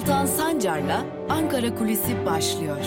Altan 0.00 0.26
Sancar'la 0.26 1.06
Ankara 1.28 1.74
Kulisi 1.74 2.26
başlıyor. 2.26 2.84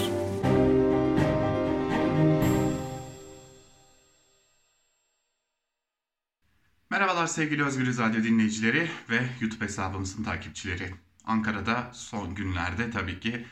Merhabalar 6.90 7.28
sevgili 7.28 7.64
Özgür 7.64 7.98
Radyo 7.98 8.24
dinleyicileri 8.24 8.90
ve 9.10 9.26
YouTube 9.42 9.66
hesabımızın 9.66 10.24
takipçileri. 10.24 10.94
Ankara'da 11.26 11.90
son 11.94 12.36
günlerde 12.36 12.92
tabii 12.92 13.20
ki 13.20 13.46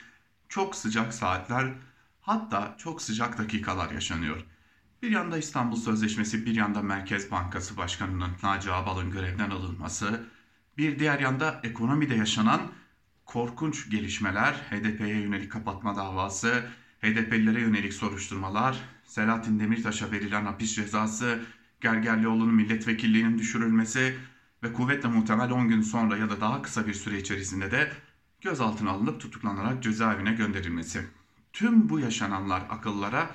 çok 0.50 0.76
sıcak 0.76 1.14
saatler 1.14 1.74
hatta 2.22 2.76
çok 2.78 3.02
sıcak 3.02 3.38
dakikalar 3.38 3.92
yaşanıyor. 3.92 4.46
Bir 5.02 5.12
yanda 5.12 5.38
İstanbul 5.38 5.78
Sözleşmesi, 5.78 6.46
bir 6.46 6.56
yanda 6.56 6.82
Merkez 6.82 7.32
Bankası 7.32 7.78
Başkanı'nın 7.78 8.32
Naci 8.44 8.72
Ağbal'ın 8.72 9.12
görevden 9.12 9.50
alınması, 9.50 10.24
bir 10.78 11.00
diğer 11.00 11.20
yanda 11.20 11.60
ekonomide 11.64 12.16
yaşanan 12.16 12.62
korkunç 13.34 13.90
gelişmeler, 13.90 14.54
HDP'ye 14.54 15.20
yönelik 15.20 15.52
kapatma 15.52 15.96
davası, 15.96 16.64
HDP'lilere 17.02 17.62
yönelik 17.62 17.94
soruşturmalar, 17.94 18.80
Selahattin 19.06 19.60
Demirtaş'a 19.60 20.12
verilen 20.12 20.46
hapis 20.46 20.76
cezası, 20.76 21.40
Gergerlioğlu'nun 21.82 22.54
milletvekilliğinin 22.54 23.38
düşürülmesi 23.38 24.16
ve 24.64 24.74
kuvvetle 24.74 25.10
muhtemel 25.10 25.52
10 25.52 25.68
gün 25.68 25.82
sonra 25.82 26.18
ya 26.18 26.30
da 26.30 26.42
daha 26.42 26.62
kısa 26.62 26.88
bir 26.88 26.94
süre 26.94 27.20
içerisinde 27.20 27.72
de 27.72 27.92
gözaltına 28.42 28.92
alınıp 28.92 29.22
tutuklanarak 29.22 29.84
cezaevine 29.84 30.34
gönderilmesi. 30.34 31.02
Tüm 31.54 31.90
bu 31.90 32.00
yaşananlar 32.00 32.64
akıllara 32.70 33.30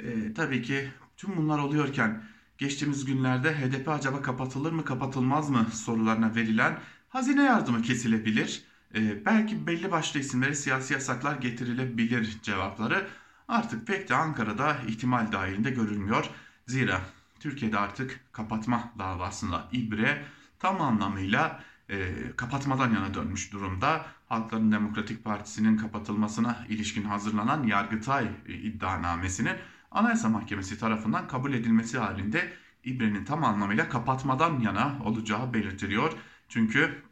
e, 0.00 0.34
tabii 0.34 0.62
ki 0.62 0.90
tüm 1.16 1.36
bunlar 1.36 1.58
oluyorken 1.58 2.22
geçtiğimiz 2.58 3.04
günlerde 3.04 3.54
HDP 3.54 3.88
acaba 3.88 4.22
kapatılır 4.22 4.72
mı 4.72 4.84
kapatılmaz 4.84 5.50
mı 5.50 5.66
sorularına 5.72 6.34
verilen 6.34 6.78
hazine 7.08 7.42
yardımı 7.42 7.82
kesilebilir. 7.82 8.71
E, 8.94 9.24
belki 9.26 9.66
belli 9.66 9.90
başlı 9.90 10.20
isimlere 10.20 10.54
siyasi 10.54 10.94
yasaklar 10.94 11.36
getirilebilir 11.36 12.38
cevapları 12.42 13.08
artık 13.48 13.86
pek 13.86 14.08
de 14.08 14.14
Ankara'da 14.14 14.76
ihtimal 14.86 15.32
dahilinde 15.32 15.70
görülmüyor. 15.70 16.30
Zira 16.66 17.00
Türkiye'de 17.40 17.78
artık 17.78 18.20
kapatma 18.32 18.92
davasında 18.98 19.68
ibre 19.72 20.24
tam 20.58 20.80
anlamıyla 20.80 21.62
e, 21.88 22.14
kapatmadan 22.36 22.94
yana 22.94 23.14
dönmüş 23.14 23.52
durumda. 23.52 24.06
Halkların 24.28 24.72
Demokratik 24.72 25.24
Partisi'nin 25.24 25.76
kapatılmasına 25.76 26.66
ilişkin 26.68 27.04
hazırlanan 27.04 27.62
Yargıtay 27.62 28.28
e, 28.46 28.52
iddianamesinin 28.52 29.56
Anayasa 29.90 30.28
Mahkemesi 30.28 30.78
tarafından 30.78 31.28
kabul 31.28 31.52
edilmesi 31.52 31.98
halinde 31.98 32.52
ibrenin 32.84 33.24
tam 33.24 33.44
anlamıyla 33.44 33.88
kapatmadan 33.88 34.60
yana 34.60 34.98
olacağı 35.04 35.54
belirtiliyor. 35.54 36.12
Çünkü 36.48 37.02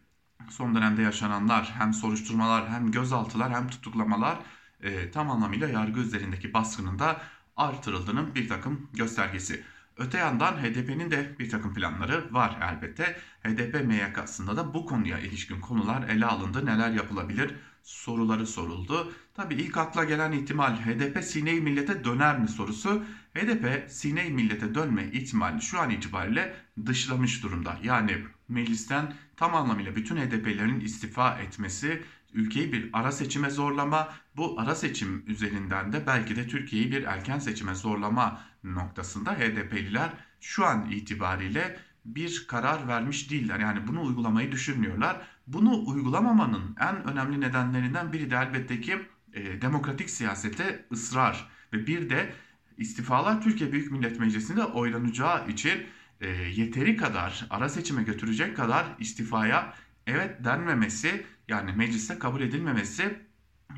son 0.51 0.75
dönemde 0.75 1.03
yaşananlar 1.03 1.75
hem 1.79 1.95
soruşturmalar 1.95 2.69
hem 2.69 2.91
gözaltılar 2.91 3.53
hem 3.55 3.69
tutuklamalar 3.69 4.39
e, 4.83 5.11
tam 5.11 5.31
anlamıyla 5.31 5.69
yargı 5.69 6.01
üzerindeki 6.01 6.55
baskının 6.55 6.99
da 6.99 7.21
artırıldığının 7.57 8.35
bir 8.35 8.49
takım 8.49 8.91
göstergesi. 8.93 9.65
Öte 9.97 10.19
yandan 10.19 10.53
HDP'nin 10.53 11.11
de 11.11 11.39
bir 11.39 11.51
takım 11.51 11.75
planları 11.75 12.35
var 12.35 12.59
elbette. 12.73 13.17
HDP 13.43 13.85
MYK'sında 13.85 14.57
da 14.57 14.75
bu 14.75 14.87
konuya 14.87 15.19
ilişkin 15.19 15.61
konular 15.61 16.09
ele 16.09 16.27
alındı. 16.27 16.67
Neler 16.67 16.91
yapılabilir 16.91 17.55
soruları 17.83 18.47
soruldu. 18.47 19.13
Tabi 19.35 19.55
ilk 19.55 19.77
akla 19.77 20.05
gelen 20.05 20.33
ihtimal 20.33 20.77
HDP 20.77 21.25
Sine-i 21.25 21.61
Millet'e 21.61 22.05
döner 22.05 22.39
mi 22.39 22.49
sorusu. 22.49 23.05
HDP 23.35 23.91
Sine-i 23.91 24.31
Millet'e 24.31 24.75
dönme 24.75 25.05
ihtimali 25.13 25.63
şu 25.63 25.81
an 25.81 25.91
itibariyle 25.91 26.55
dışlamış 26.87 27.43
durumda. 27.43 27.79
Yani 27.83 28.25
meclisten 28.49 29.15
tam 29.37 29.55
anlamıyla 29.55 29.97
bütün 29.97 30.17
HDP'lerin 30.17 30.81
istifa 30.81 31.39
etmesi 31.39 32.03
ülkeyi 32.35 32.73
bir 32.73 32.91
ara 32.93 33.13
seçime 33.13 33.51
zorlama, 33.51 34.09
bu 34.37 34.61
ara 34.61 34.75
seçim 34.75 35.25
üzerinden 35.27 35.93
de 35.93 36.07
belki 36.07 36.37
de 36.37 36.49
Türkiye'yi 36.49 36.93
bir 36.93 37.03
erken 37.03 37.39
seçime 37.39 37.75
zorlama 37.75 38.41
noktasında 38.65 39.33
HDP'liler 39.33 40.11
şu 40.41 40.67
an 40.67 40.91
itibariyle 40.91 41.81
bir 42.05 42.47
karar 42.49 42.89
vermiş 42.89 43.31
değiller. 43.31 43.59
Yani 43.59 43.87
bunu 43.87 44.03
uygulamayı 44.03 44.53
düşünmüyorlar. 44.53 45.21
Bunu 45.53 45.87
uygulamamanın 45.87 46.77
en 46.81 47.05
önemli 47.05 47.41
nedenlerinden 47.41 48.13
biri 48.13 48.31
de 48.31 48.37
elbette 48.37 48.81
ki 48.81 48.99
e, 49.33 49.63
demokratik 49.63 50.11
siyasete 50.11 50.87
ısrar 50.93 51.51
ve 51.73 51.87
bir 51.87 52.11
de 52.11 52.33
istifalar 52.77 53.43
Türkiye 53.43 53.73
Büyük 53.73 53.93
Millet 53.93 54.21
Meclisi'nde 54.21 54.65
oylanacağı 54.65 55.49
için 55.49 55.87
e, 56.21 56.29
yeteri 56.31 56.97
kadar 56.97 57.47
ara 57.51 57.69
seçime 57.69 58.03
götürecek 58.03 58.57
kadar 58.57 58.87
istifaya 58.99 59.75
evet 60.07 60.45
denmemesi 60.45 61.27
yani 61.49 61.73
mecliste 61.73 62.19
kabul 62.19 62.41
edilmemesi 62.41 63.19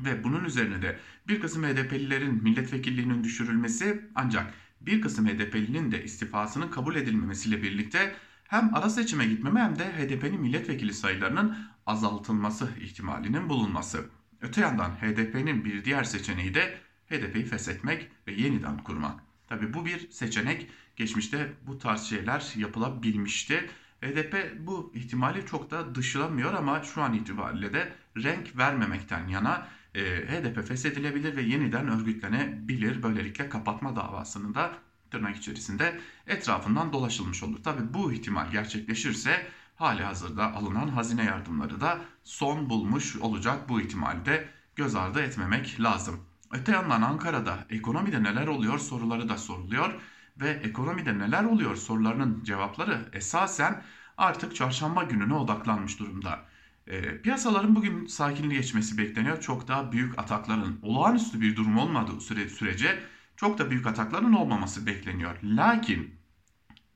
ve 0.05 0.23
bunun 0.23 0.45
üzerine 0.45 0.81
de 0.81 0.99
bir 1.27 1.41
kısım 1.41 1.63
HDP'lilerin 1.63 2.43
milletvekilliğinin 2.43 3.23
düşürülmesi 3.23 4.09
ancak 4.15 4.53
bir 4.81 5.01
kısım 5.01 5.27
HDP'linin 5.27 5.91
de 5.91 6.03
istifasının 6.03 6.67
kabul 6.67 6.95
edilmemesiyle 6.95 7.63
birlikte 7.63 8.15
hem 8.53 8.75
ara 8.75 8.89
seçime 8.89 9.25
gitmeme 9.25 9.59
hem 9.59 9.79
de 9.79 9.83
HDP'nin 9.83 10.41
milletvekili 10.41 10.93
sayılarının 10.93 11.57
azaltılması 11.85 12.69
ihtimalinin 12.81 13.49
bulunması. 13.49 14.05
Öte 14.41 14.61
yandan 14.61 14.89
HDP'nin 14.89 15.65
bir 15.65 15.85
diğer 15.85 16.03
seçeneği 16.03 16.53
de 16.53 16.77
HDP'yi 17.09 17.45
feshetmek 17.45 18.11
ve 18.27 18.31
yeniden 18.33 18.77
kurmak. 18.77 19.19
Tabi 19.47 19.73
bu 19.73 19.85
bir 19.85 20.11
seçenek. 20.11 20.69
Geçmişte 20.95 21.53
bu 21.67 21.77
tarz 21.77 22.01
şeyler 22.01 22.53
yapılabilmişti. 22.55 23.69
HDP 24.01 24.57
bu 24.59 24.91
ihtimali 24.95 25.45
çok 25.45 25.71
da 25.71 25.95
dışlamıyor 25.95 26.53
ama 26.53 26.83
şu 26.83 27.01
an 27.01 27.13
itibariyle 27.13 27.73
de 27.73 27.93
renk 28.17 28.57
vermemekten 28.57 29.27
yana 29.27 29.67
e, 29.95 30.01
HDP 30.01 30.67
feshedilebilir 30.67 31.35
ve 31.35 31.41
yeniden 31.41 31.87
örgütlenebilir. 31.87 33.03
Böylelikle 33.03 33.49
kapatma 33.49 33.95
davasının 33.95 34.55
da 34.55 34.73
tırnak 35.13 35.35
içerisinde 35.35 35.99
etrafından 36.27 36.93
dolaşılmış 36.93 37.43
olur. 37.43 37.63
Tabi 37.63 37.93
bu 37.93 38.13
ihtimal 38.13 38.51
gerçekleşirse 38.51 39.47
hali 39.75 40.03
hazırda 40.03 40.53
alınan 40.53 40.87
hazine 40.87 41.23
yardımları 41.23 41.81
da 41.81 41.97
son 42.23 42.69
bulmuş 42.69 43.15
olacak. 43.15 43.69
Bu 43.69 43.81
ihtimali 43.81 44.25
de 44.25 44.49
göz 44.75 44.95
ardı 44.95 45.21
etmemek 45.21 45.79
lazım. 45.79 46.19
Öte 46.51 46.71
yandan 46.71 47.01
Ankara'da 47.01 47.65
ekonomide 47.69 48.23
neler 48.23 48.47
oluyor 48.47 48.79
soruları 48.79 49.29
da 49.29 49.37
soruluyor 49.37 49.93
ve 50.37 50.49
ekonomide 50.49 51.19
neler 51.19 51.43
oluyor 51.43 51.75
sorularının 51.75 52.43
cevapları 52.43 53.09
esasen 53.13 53.83
artık 54.17 54.55
çarşamba 54.55 55.03
gününe 55.03 55.33
odaklanmış 55.33 55.99
durumda. 55.99 56.39
E, 56.87 57.21
piyasaların 57.21 57.75
bugün 57.75 58.05
sakinliğe 58.05 58.61
geçmesi 58.61 58.97
bekleniyor. 58.97 59.41
Çok 59.41 59.67
daha 59.67 59.91
büyük 59.91 60.19
atakların, 60.19 60.79
olağanüstü 60.81 61.41
bir 61.41 61.55
durum 61.55 61.77
olmadığı 61.77 62.21
süre, 62.21 62.49
sürece 62.49 62.99
çok 63.43 63.57
da 63.57 63.71
büyük 63.71 63.87
atakların 63.87 64.33
olmaması 64.33 64.85
bekleniyor. 64.85 65.35
Lakin 65.43 66.15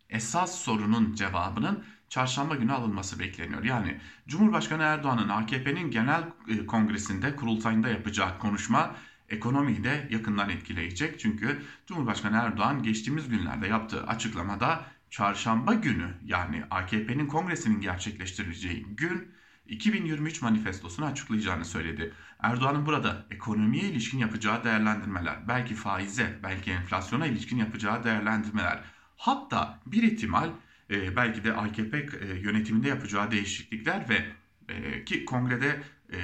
esas 0.09 0.59
sorunun 0.59 1.13
cevabının 1.13 1.83
çarşamba 2.09 2.55
günü 2.55 2.73
alınması 2.73 3.19
bekleniyor. 3.19 3.63
Yani 3.63 3.99
Cumhurbaşkanı 4.27 4.83
Erdoğan'ın 4.83 5.29
AKP'nin 5.29 5.91
genel 5.91 6.23
e, 6.47 6.65
kongresinde 6.65 7.35
kurultayında 7.35 7.89
yapacağı 7.89 8.39
konuşma 8.39 8.95
ekonomiyi 9.29 9.83
de 9.83 10.07
yakından 10.11 10.49
etkileyecek. 10.49 11.19
Çünkü 11.19 11.61
Cumhurbaşkanı 11.87 12.37
Erdoğan 12.37 12.83
geçtiğimiz 12.83 13.29
günlerde 13.29 13.67
yaptığı 13.67 14.07
açıklamada 14.07 14.85
çarşamba 15.09 15.73
günü 15.73 16.13
yani 16.25 16.63
AKP'nin 16.69 17.27
kongresinin 17.27 17.81
gerçekleştirileceği 17.81 18.83
gün 18.83 19.31
2023 19.67 20.41
manifestosunu 20.41 21.05
açıklayacağını 21.05 21.65
söyledi. 21.65 22.13
Erdoğan'ın 22.39 22.85
burada 22.85 23.25
ekonomiye 23.31 23.83
ilişkin 23.83 24.17
yapacağı 24.17 24.63
değerlendirmeler, 24.63 25.47
belki 25.47 25.75
faize, 25.75 26.39
belki 26.43 26.71
enflasyona 26.71 27.25
ilişkin 27.25 27.57
yapacağı 27.57 28.03
değerlendirmeler, 28.03 28.83
hatta 29.17 29.79
bir 29.85 30.03
ihtimal 30.03 30.49
e, 30.89 31.15
belki 31.15 31.43
de 31.43 31.53
AKP 31.53 31.97
e, 31.97 32.39
yönetiminde 32.39 32.87
yapacağı 32.87 33.31
değişiklikler 33.31 34.09
ve 34.09 34.25
e, 34.69 35.05
ki 35.05 35.25
kongrede 35.25 35.81
e, 36.13 36.17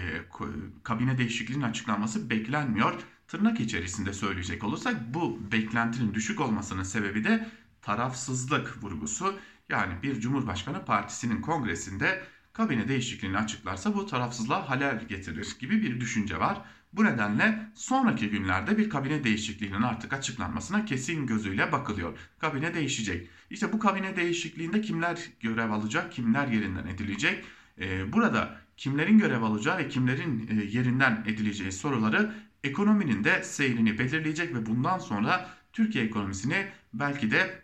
kabine 0.83 1.17
değişikliğinin 1.17 1.63
açıklanması 1.63 2.29
beklenmiyor. 2.29 2.94
Tırnak 3.27 3.59
içerisinde 3.59 4.13
söyleyecek 4.13 4.63
olursak 4.63 5.13
bu 5.13 5.51
beklentinin 5.51 6.13
düşük 6.13 6.41
olmasının 6.41 6.83
sebebi 6.83 7.23
de 7.23 7.50
tarafsızlık 7.81 8.83
vurgusu. 8.83 9.39
Yani 9.69 9.94
bir 10.03 10.19
Cumhurbaşkanı 10.19 10.85
Partisi'nin 10.85 11.41
kongresinde 11.41 12.23
kabine 12.53 12.88
değişikliğini 12.88 13.38
açıklarsa 13.38 13.95
bu 13.95 14.05
tarafsızlığa 14.05 14.69
halel 14.69 15.07
getirir 15.07 15.55
gibi 15.59 15.81
bir 15.81 16.00
düşünce 16.00 16.39
var. 16.39 16.61
Bu 16.94 17.05
nedenle 17.05 17.59
sonraki 17.75 18.29
günlerde 18.29 18.77
bir 18.77 18.89
kabine 18.89 19.23
değişikliğinin 19.23 19.81
artık 19.81 20.13
açıklanmasına 20.13 20.85
kesin 20.85 21.27
gözüyle 21.27 21.71
bakılıyor. 21.71 22.17
Kabine 22.39 22.73
değişecek. 22.73 23.29
İşte 23.50 23.73
bu 23.73 23.79
kabine 23.79 24.15
değişikliğinde 24.15 24.81
kimler 24.81 25.19
görev 25.39 25.71
alacak, 25.71 26.11
kimler 26.11 26.47
yerinden 26.47 26.88
edilecek? 26.88 27.45
Ee, 27.79 28.13
burada 28.13 28.57
kimlerin 28.77 29.17
görev 29.17 29.41
alacağı 29.41 29.77
ve 29.77 29.88
kimlerin 29.88 30.47
e, 30.47 30.63
yerinden 30.63 31.23
edileceği 31.27 31.71
soruları 31.71 32.33
ekonominin 32.63 33.23
de 33.23 33.44
seyrini 33.44 34.00
belirleyecek 34.00 34.55
ve 34.55 34.65
bundan 34.65 35.00
sonra 35.00 35.50
Türkiye 35.73 36.05
ekonomisini 36.05 36.67
belki 36.94 37.31
de 37.31 37.62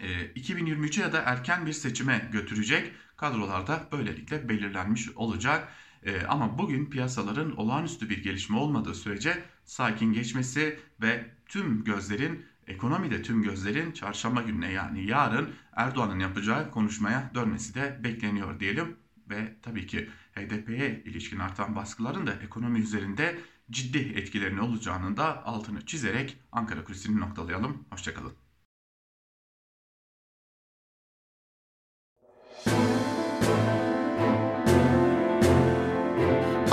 2023'e 0.00 1.02
ya 1.02 1.12
da 1.12 1.22
erken 1.22 1.66
bir 1.66 1.72
seçime 1.72 2.28
götürecek 2.32 2.92
kadrolarda 3.16 3.88
böylelikle 3.92 4.48
belirlenmiş 4.48 5.10
olacak. 5.16 5.68
E, 6.02 6.22
ama 6.22 6.58
bugün 6.58 6.90
piyasaların 6.90 7.56
olağanüstü 7.56 8.10
bir 8.10 8.22
gelişme 8.22 8.56
olmadığı 8.56 8.94
sürece 8.94 9.42
sakin 9.64 10.12
geçmesi 10.12 10.78
ve 11.02 11.30
tüm 11.46 11.84
gözlerin 11.84 12.46
ekonomide 12.66 13.22
tüm 13.22 13.42
gözlerin 13.42 13.92
çarşamba 13.92 14.42
gününe 14.42 14.72
yani 14.72 15.06
yarın 15.06 15.50
Erdoğan'ın 15.72 16.18
yapacağı 16.18 16.70
konuşmaya 16.70 17.30
dönmesi 17.34 17.74
de 17.74 18.00
bekleniyor 18.04 18.60
diyelim. 18.60 18.96
Ve 19.30 19.56
tabii 19.62 19.86
ki 19.86 20.08
HDP'ye 20.34 21.02
ilişkin 21.04 21.38
artan 21.38 21.76
baskıların 21.76 22.26
da 22.26 22.32
ekonomi 22.32 22.78
üzerinde 22.78 23.38
ciddi 23.70 23.98
etkilerini 23.98 24.60
olacağının 24.60 25.16
da 25.16 25.44
altını 25.46 25.86
çizerek 25.86 26.36
Ankara 26.52 26.84
Kulisi'ni 26.84 27.20
noktalayalım. 27.20 27.84
Hoşçakalın. 27.90 28.43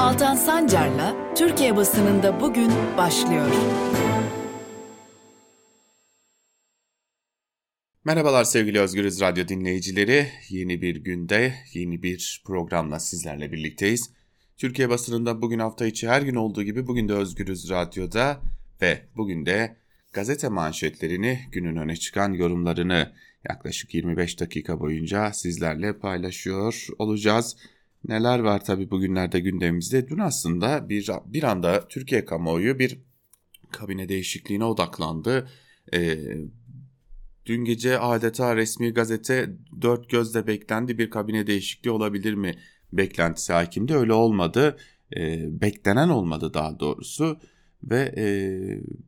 Altan 0.02 0.36
Sancar'la 0.36 1.34
Türkiye 1.36 1.76
basınında 1.76 2.42
bugün 2.42 2.72
başlıyor. 2.98 3.52
Merhabalar 8.06 8.44
sevgili 8.44 8.80
Özgürüz 8.80 9.22
Radyo 9.22 9.48
dinleyicileri. 9.48 10.28
Yeni 10.50 10.82
bir 10.82 10.96
günde, 10.96 11.54
yeni 11.74 12.04
bir 12.04 12.44
programla 12.46 13.00
sizlerle 13.00 13.52
birlikteyiz. 13.52 14.10
Türkiye 14.58 14.90
basınında 14.90 15.42
bugün 15.42 15.60
hafta 15.60 15.86
içi 15.86 16.08
her 16.08 16.22
gün 16.22 16.36
olduğu 16.36 16.64
gibi 16.64 16.88
bugün 16.88 17.10
de 17.10 17.14
Özgürüz 17.14 17.70
Radyo'da 17.70 18.42
ve 18.82 19.02
bugün 19.16 19.46
de 19.46 19.76
gazete 20.14 20.50
manşetlerini, 20.50 21.40
günün 21.52 21.76
öne 21.76 21.96
çıkan 21.96 22.34
yorumlarını 22.34 23.14
yaklaşık 23.50 23.94
25 23.94 24.40
dakika 24.40 24.80
boyunca 24.80 25.34
sizlerle 25.34 26.00
paylaşıyor 26.00 26.88
olacağız. 27.00 27.58
Neler 28.08 28.40
var 28.40 28.66
tabi 28.66 28.92
bugünlerde 28.92 29.40
gündemimizde? 29.40 30.10
Dün 30.10 30.20
aslında 30.20 30.90
bir, 30.90 31.10
bir 31.26 31.44
anda 31.44 31.88
Türkiye 31.88 32.26
kamuoyu 32.26 32.80
bir 32.80 33.00
kabine 33.72 34.10
değişikliğine 34.10 34.66
odaklandı. 34.66 35.50
Ee, 35.94 36.18
dün 37.46 37.66
gece 37.66 38.00
adeta 38.00 38.56
resmi 38.56 38.94
gazete 38.94 39.56
dört 39.82 40.10
gözle 40.10 40.48
beklendi 40.48 40.98
bir 40.98 41.10
kabine 41.10 41.48
değişikliği 41.48 41.90
olabilir 41.90 42.34
mi 42.34 42.56
beklentisi 42.94 43.54
hakimdi. 43.54 43.96
Öyle 43.96 44.14
olmadı. 44.14 44.78
E, 45.16 45.48
beklenen 45.62 46.10
olmadı 46.10 46.54
daha 46.54 46.80
doğrusu 46.80 47.40
ve 47.84 48.14
e, 48.18 48.26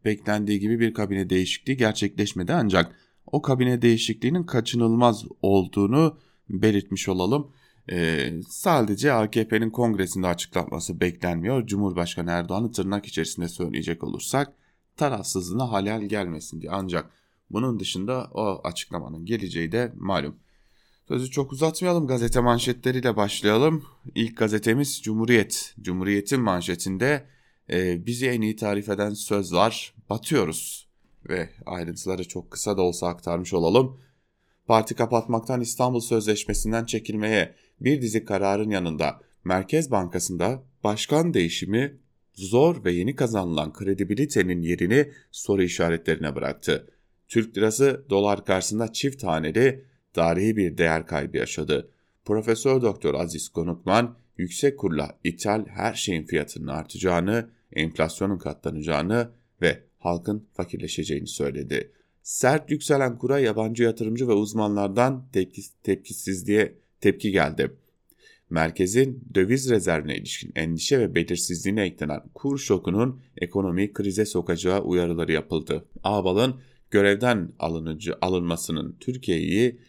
beklendiği 0.06 0.60
gibi 0.60 0.80
bir 0.80 0.94
kabine 0.94 1.30
değişikliği 1.30 1.78
gerçekleşmedi 1.78 2.54
ancak 2.54 2.96
o 3.26 3.42
kabine 3.42 3.82
değişikliğinin 3.82 4.44
kaçınılmaz 4.44 5.26
olduğunu 5.42 6.18
belirtmiş 6.50 7.10
olalım. 7.10 7.52
E, 7.92 8.30
sadece 8.50 9.14
AKP'nin 9.14 9.70
kongresinde 9.70 10.28
açıklanması 10.28 11.00
beklenmiyor. 11.00 11.68
Cumhurbaşkanı 11.68 12.32
Erdoğan'ı 12.32 12.72
tırnak 12.72 13.06
içerisinde 13.06 13.48
söyleyecek 13.48 14.04
olursak 14.04 14.54
tarafsızlığına 14.98 15.72
halel 15.72 16.04
gelmesin 16.04 16.62
diye. 16.62 16.72
Ancak 16.72 17.10
bunun 17.50 17.80
dışında 17.80 18.30
o 18.34 18.62
açıklamanın 18.64 19.26
geleceği 19.26 19.72
de 19.72 19.92
malum. 19.96 20.36
Sözü 21.08 21.32
çok 21.32 21.52
uzatmayalım 21.52 22.08
gazete 22.08 22.40
manşetleriyle 22.40 23.16
başlayalım. 23.16 23.84
İlk 24.16 24.38
gazetemiz 24.38 25.02
Cumhuriyet. 25.02 25.76
Cumhuriyet'in 25.82 26.42
manşetinde 26.42 27.26
e, 27.70 28.06
bizi 28.06 28.28
en 28.28 28.42
iyi 28.42 28.56
tarif 28.56 28.90
eden 28.90 29.14
söz 29.14 29.54
var. 29.54 29.94
Batıyoruz 30.10 30.90
ve 31.30 31.50
ayrıntıları 31.66 32.28
çok 32.28 32.52
kısa 32.52 32.78
da 32.78 32.82
olsa 32.82 33.08
aktarmış 33.08 33.54
olalım. 33.54 34.00
Parti 34.68 34.96
kapatmaktan 34.96 35.62
İstanbul 35.62 36.00
Sözleşmesi'nden 36.00 36.86
çekilmeye 36.86 37.56
bir 37.84 38.02
dizi 38.02 38.26
kararın 38.26 38.70
yanında 38.70 39.20
Merkez 39.44 39.92
Bankası'nda 39.92 40.64
başkan 40.84 41.34
değişimi 41.34 41.98
zor 42.34 42.86
ve 42.86 42.92
yeni 42.92 43.16
kazanılan 43.16 43.74
kredibilitenin 43.74 44.62
yerini 44.62 45.12
soru 45.32 45.64
işaretlerine 45.64 46.36
bıraktı. 46.36 46.88
Türk 47.28 47.58
lirası 47.58 48.06
dolar 48.10 48.46
karşısında 48.46 48.94
çift 48.94 49.24
haneli 49.24 49.86
tarihi 50.14 50.58
bir 50.58 50.78
değer 50.78 51.08
kaybı 51.08 51.38
yaşadı. 51.38 51.90
Profesör 52.26 52.82
Doktor 52.82 53.14
Aziz 53.14 53.50
Konukman 53.50 54.18
yüksek 54.38 54.80
kurla 54.80 55.20
ithal 55.24 55.66
her 55.68 55.94
şeyin 55.94 56.24
fiyatının 56.24 56.68
artacağını, 56.68 57.50
enflasyonun 57.74 58.38
katlanacağını 58.38 59.30
ve 59.62 59.84
halkın 60.00 60.48
fakirleşeceğini 60.54 61.28
söyledi. 61.28 61.92
Sert 62.24 62.72
yükselen 62.72 63.18
kura 63.18 63.40
yabancı 63.40 63.84
yatırımcı 63.84 64.28
ve 64.28 64.34
uzmanlardan 64.34 65.28
tepki, 65.34 65.62
tepkisizliğe 65.84 66.83
tepki 67.04 67.32
geldi. 67.32 67.72
Merkezin 68.50 69.24
döviz 69.36 69.70
rezervine 69.70 70.18
ilişkin 70.18 70.52
endişe 70.56 71.00
ve 71.00 71.16
belirsizliğine 71.16 71.82
eklenen 71.82 72.22
kur 72.34 72.58
şokunun 72.58 73.22
ekonomiyi 73.38 73.94
krize 73.94 74.26
sokacağı 74.26 74.82
uyarıları 74.82 75.32
yapıldı. 75.32 75.86
Ağbal'ın 76.04 76.62
görevden 76.92 77.50
alınıcı 77.60 78.16
alınmasının 78.22 78.98
Türkiye'yi 79.00 79.80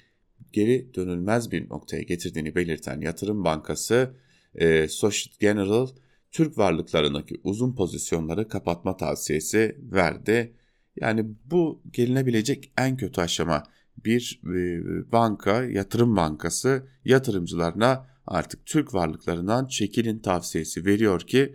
geri 0.52 0.94
dönülmez 0.94 1.52
bir 1.52 1.68
noktaya 1.68 2.02
getirdiğini 2.02 2.54
belirten 2.54 3.00
Yatırım 3.00 3.44
Bankası 3.44 4.14
e, 4.54 4.88
Societe 4.88 5.36
General 5.40 5.88
Türk 6.32 6.58
varlıklarındaki 6.58 7.40
uzun 7.44 7.74
pozisyonları 7.74 8.48
kapatma 8.48 8.96
tavsiyesi 8.96 9.76
verdi. 9.92 10.52
Yani 11.00 11.26
bu 11.44 11.82
gelinebilecek 11.92 12.72
en 12.78 12.96
kötü 12.96 13.20
aşama 13.20 13.62
bir 14.04 14.40
e, 14.44 14.82
banka, 15.12 15.64
yatırım 15.64 16.16
bankası 16.16 16.86
yatırımcılarına 17.04 18.06
artık 18.26 18.66
Türk 18.66 18.94
varlıklarından 18.94 19.66
çekilin 19.66 20.18
tavsiyesi 20.18 20.84
veriyor 20.84 21.20
ki 21.20 21.54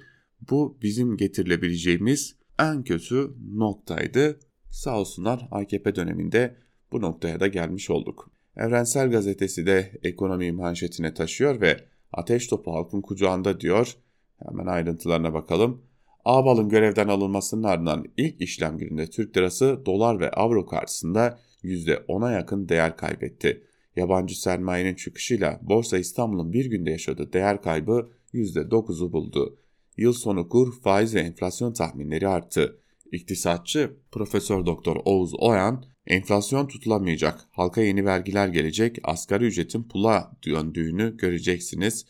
bu 0.50 0.78
bizim 0.82 1.18
getirilebileceğimiz 1.18 2.36
en 2.60 2.84
kötü 2.84 3.32
noktaydı. 3.54 4.40
Sağ 4.70 5.00
olsunlar 5.00 5.48
AKP 5.52 5.96
döneminde 5.96 6.56
bu 6.92 7.02
noktaya 7.02 7.40
da 7.40 7.48
gelmiş 7.48 7.90
olduk. 7.90 8.32
Evrensel 8.58 9.12
Gazetesi 9.12 9.66
de 9.66 10.00
ekonomi 10.04 10.52
manşetine 10.52 11.14
taşıyor 11.14 11.62
ve 11.62 11.78
ateş 12.12 12.48
topu 12.48 12.72
halkın 12.74 13.02
kucağında 13.02 13.60
diyor. 13.60 13.94
Hemen 14.38 14.66
ayrıntılarına 14.66 15.34
bakalım. 15.34 15.82
Ağbal'ın 16.26 16.70
görevden 16.70 17.08
alınmasının 17.08 17.64
ardından 17.64 18.06
ilk 18.18 18.42
işlem 18.42 18.78
gününde 18.78 19.08
Türk 19.10 19.38
lirası 19.38 19.86
dolar 19.86 20.20
ve 20.20 20.32
avro 20.32 20.66
karşısında 20.66 21.40
%10'a 21.64 22.32
yakın 22.32 22.70
değer 22.70 22.98
kaybetti. 22.98 23.64
Yabancı 23.96 24.42
sermayenin 24.42 24.96
çıkışıyla 24.96 25.60
Borsa 25.62 25.98
İstanbul'un 25.98 26.54
bir 26.54 26.66
günde 26.66 26.92
yaşadığı 26.92 27.34
değer 27.34 27.62
kaybı 27.62 28.12
%9'u 28.34 29.14
buldu. 29.14 29.60
Yıl 29.98 30.14
sonu 30.14 30.50
kur, 30.50 30.82
faiz 30.82 31.16
ve 31.16 31.20
enflasyon 31.20 31.74
tahminleri 31.74 32.28
arttı. 32.28 32.80
İktisatçı 33.12 33.98
Profesör 34.12 34.66
Doktor 34.66 34.98
Oğuz 35.06 35.34
Oyan, 35.40 35.86
enflasyon 36.08 36.68
tutulamayacak, 36.68 37.48
halka 37.52 37.82
yeni 37.82 38.06
vergiler 38.06 38.48
gelecek, 38.48 38.98
asgari 39.04 39.46
ücretin 39.46 39.84
pula 39.84 40.32
döndüğünü 40.46 41.18
göreceksiniz, 41.18 42.06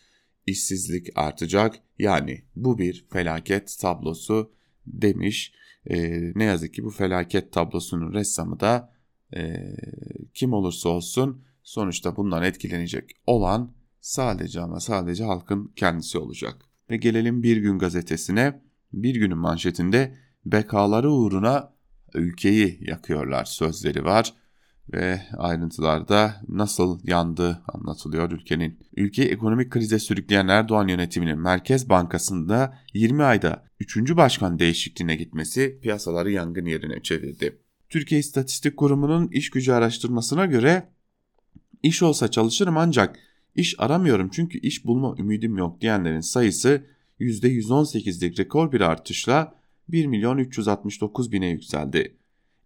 işsizlik 0.48 1.08
artacak, 1.16 1.76
yani 2.00 2.44
bu 2.56 2.78
bir 2.78 3.06
felaket 3.10 3.78
tablosu 3.82 4.52
demiş. 4.88 5.54
E, 5.86 6.22
ne 6.36 6.44
yazık 6.44 6.74
ki 6.74 6.84
bu 6.84 6.90
felaket 6.90 7.52
tablosunun 7.52 8.14
ressamı 8.14 8.60
da 8.60 8.94
e, 9.36 9.76
kim 10.34 10.54
olursa 10.54 10.90
olsun 10.90 11.44
sonuçta 11.64 12.16
bundan 12.16 12.44
etkilenecek 12.44 13.12
olan 13.26 13.74
sadece 14.02 14.62
ama 14.62 14.80
sadece 14.80 15.24
halkın 15.24 15.72
kendisi 15.76 16.18
olacak. 16.18 16.66
Ve 16.90 16.98
gelelim 16.98 17.44
Bir 17.44 17.58
Gün 17.58 17.80
gazetesine. 17.80 18.62
Bir 18.94 19.16
günün 19.16 19.38
manşetinde 19.38 20.16
bekaları 20.46 21.12
uğruna 21.12 21.74
ülkeyi 22.14 22.78
yakıyorlar 22.82 23.46
sözleri 23.46 24.06
var 24.06 24.34
ve 24.94 25.22
ayrıntılarda 25.38 26.36
nasıl 26.48 27.00
yandığı 27.04 27.62
anlatılıyor 27.68 28.32
ülkenin. 28.32 28.80
Ülkeyi 28.96 29.30
ekonomik 29.30 29.72
krize 29.72 30.00
sürükleyen 30.00 30.48
Erdoğan 30.48 30.88
yönetiminin 30.88 31.40
Merkez 31.40 31.90
Bankası'nda 31.90 32.78
20 32.94 33.24
ayda 33.24 33.66
3. 33.80 33.98
başkan 34.16 34.60
değişikliğine 34.60 35.16
gitmesi 35.16 35.80
piyasaları 35.82 36.32
yangın 36.32 36.66
yerine 36.66 37.02
çevirdi. 37.02 37.62
Türkiye 37.90 38.20
İstatistik 38.20 38.78
Kurumu'nun 38.78 39.28
iş 39.28 39.50
gücü 39.50 39.72
araştırmasına 39.72 40.46
göre 40.46 40.90
iş 41.84 42.04
olsa 42.04 42.32
çalışırım 42.32 42.78
ancak 42.78 43.20
iş 43.56 43.76
aramıyorum 43.78 44.30
çünkü 44.30 44.60
iş 44.60 44.86
bulma 44.86 45.16
ümidim 45.20 45.58
yok 45.58 45.82
diyenlerin 45.82 46.20
sayısı 46.20 46.86
%118'lik 47.20 48.40
rekor 48.40 48.72
bir 48.72 48.82
artışla 48.82 49.56
1 49.90 50.06
milyon 50.06 50.38
369 50.38 51.32
bine 51.32 51.50
yükseldi. 51.50 52.18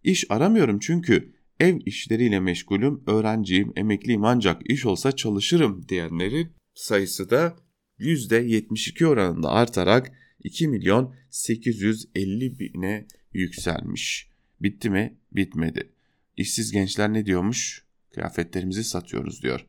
İş 0.04 0.24
aramıyorum 0.30 0.78
çünkü 0.78 1.34
ev 1.60 1.80
işleriyle 1.86 2.40
meşgulüm, 2.40 3.02
öğrenciyim, 3.06 3.72
emekliyim 3.76 4.24
ancak 4.24 4.70
iş 4.70 4.86
olsa 4.86 5.12
çalışırım 5.12 5.88
diyenlerin 5.88 6.52
sayısı 6.74 7.30
da 7.30 7.56
%72 7.98 9.06
oranında 9.06 9.50
artarak 9.50 10.12
2 10.44 10.68
milyon 10.68 11.14
850 11.30 12.58
bine 12.58 13.06
yükselmiş. 13.32 14.33
Bitti 14.60 14.90
mi? 14.90 15.18
Bitmedi. 15.32 15.92
İşsiz 16.36 16.72
gençler 16.72 17.12
ne 17.12 17.26
diyormuş? 17.26 17.84
Kıyafetlerimizi 18.14 18.84
satıyoruz 18.84 19.42
diyor. 19.42 19.66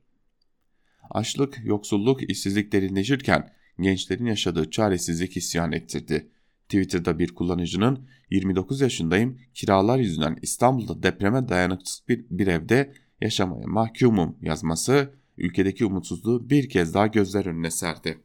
Açlık, 1.10 1.60
yoksulluk, 1.64 2.30
işsizlik 2.30 2.72
derinleşirken 2.72 3.54
gençlerin 3.80 4.26
yaşadığı 4.26 4.72
çaresizlik 4.72 5.38
isyan 5.38 5.72
ettirdi. 5.72 6.30
Twitter'da 6.64 7.20
bir 7.20 7.36
kullanıcının 7.36 8.08
29 8.30 8.82
yaşındayım 8.82 9.40
kiralar 9.54 9.98
yüzünden 9.98 10.38
İstanbul'da 10.42 11.04
depreme 11.04 11.50
dayanıksız 11.50 12.04
bir, 12.10 12.26
bir 12.30 12.48
evde 12.48 12.94
yaşamaya 13.22 13.68
mahkumum 13.68 14.38
yazması 14.42 15.14
ülkedeki 15.38 15.86
umutsuzluğu 15.86 16.50
bir 16.50 16.70
kez 16.70 16.94
daha 16.94 17.08
gözler 17.08 17.46
önüne 17.46 17.72
serdi. 17.72 18.18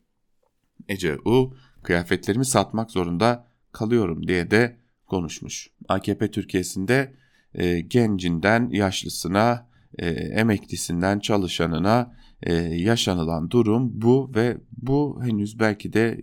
Ece 0.89 1.19
U 1.25 1.55
kıyafetlerimi 1.83 2.45
satmak 2.45 2.91
zorunda 2.91 3.47
kalıyorum 3.73 4.27
diye 4.27 4.51
de 4.51 4.77
konuşmuş. 5.11 5.71
AKP 5.89 6.31
Türkiye'sinde 6.31 7.15
e, 7.55 7.81
gencinden 7.81 8.69
yaşlısına, 8.71 9.69
e, 9.99 10.09
emeklisinden 10.11 11.19
çalışanına 11.19 12.15
e, 12.43 12.55
yaşanılan 12.55 13.51
durum 13.51 13.91
bu 14.03 14.31
ve 14.35 14.59
bu 14.73 15.21
henüz 15.23 15.59
belki 15.59 15.93
de 15.93 16.21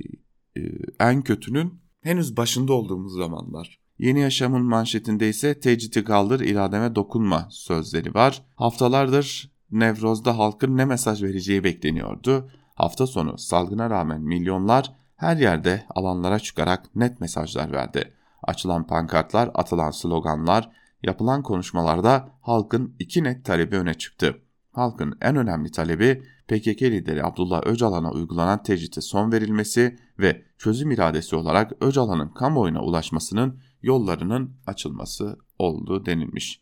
e, 0.57 0.61
en 0.99 1.21
kötünün 1.21 1.81
henüz 2.01 2.37
başında 2.37 2.73
olduğumuz 2.73 3.13
zamanlar. 3.13 3.79
Yeni 3.99 4.19
Yaşam'ın 4.19 4.63
manşetinde 4.65 5.29
ise 5.29 5.59
tecriti 5.59 6.03
kaldır 6.03 6.39
irademe 6.39 6.95
dokunma 6.95 7.47
sözleri 7.51 8.13
var. 8.13 8.43
Haftalardır 8.55 9.51
Nevroz'da 9.71 10.37
halkın 10.37 10.77
ne 10.77 10.85
mesaj 10.85 11.23
vereceği 11.23 11.63
bekleniyordu. 11.63 12.49
Hafta 12.75 13.07
sonu 13.07 13.37
salgına 13.37 13.89
rağmen 13.89 14.21
milyonlar 14.21 14.93
her 15.15 15.37
yerde 15.37 15.83
alanlara 15.89 16.39
çıkarak 16.39 16.95
net 16.95 17.21
mesajlar 17.21 17.71
verdi. 17.71 18.13
Açılan 18.47 18.87
pankartlar, 18.87 19.51
atılan 19.53 19.91
sloganlar, 19.91 20.69
yapılan 21.03 21.43
konuşmalarda 21.43 22.29
halkın 22.41 22.95
iki 22.99 23.23
net 23.23 23.45
talebi 23.45 23.75
öne 23.75 23.93
çıktı. 23.93 24.41
Halkın 24.71 25.17
en 25.21 25.35
önemli 25.35 25.71
talebi 25.71 26.23
PKK 26.47 26.81
lideri 26.81 27.23
Abdullah 27.23 27.61
Öcalan'a 27.65 28.11
uygulanan 28.11 28.63
tecrite 28.63 29.01
son 29.01 29.31
verilmesi 29.31 29.97
ve 30.19 30.45
çözüm 30.57 30.91
iradesi 30.91 31.35
olarak 31.35 31.71
Öcalan'ın 31.81 32.29
kamuoyuna 32.29 32.81
ulaşmasının 32.83 33.59
yollarının 33.81 34.55
açılması 34.67 35.37
oldu 35.59 36.05
denilmiş. 36.05 36.61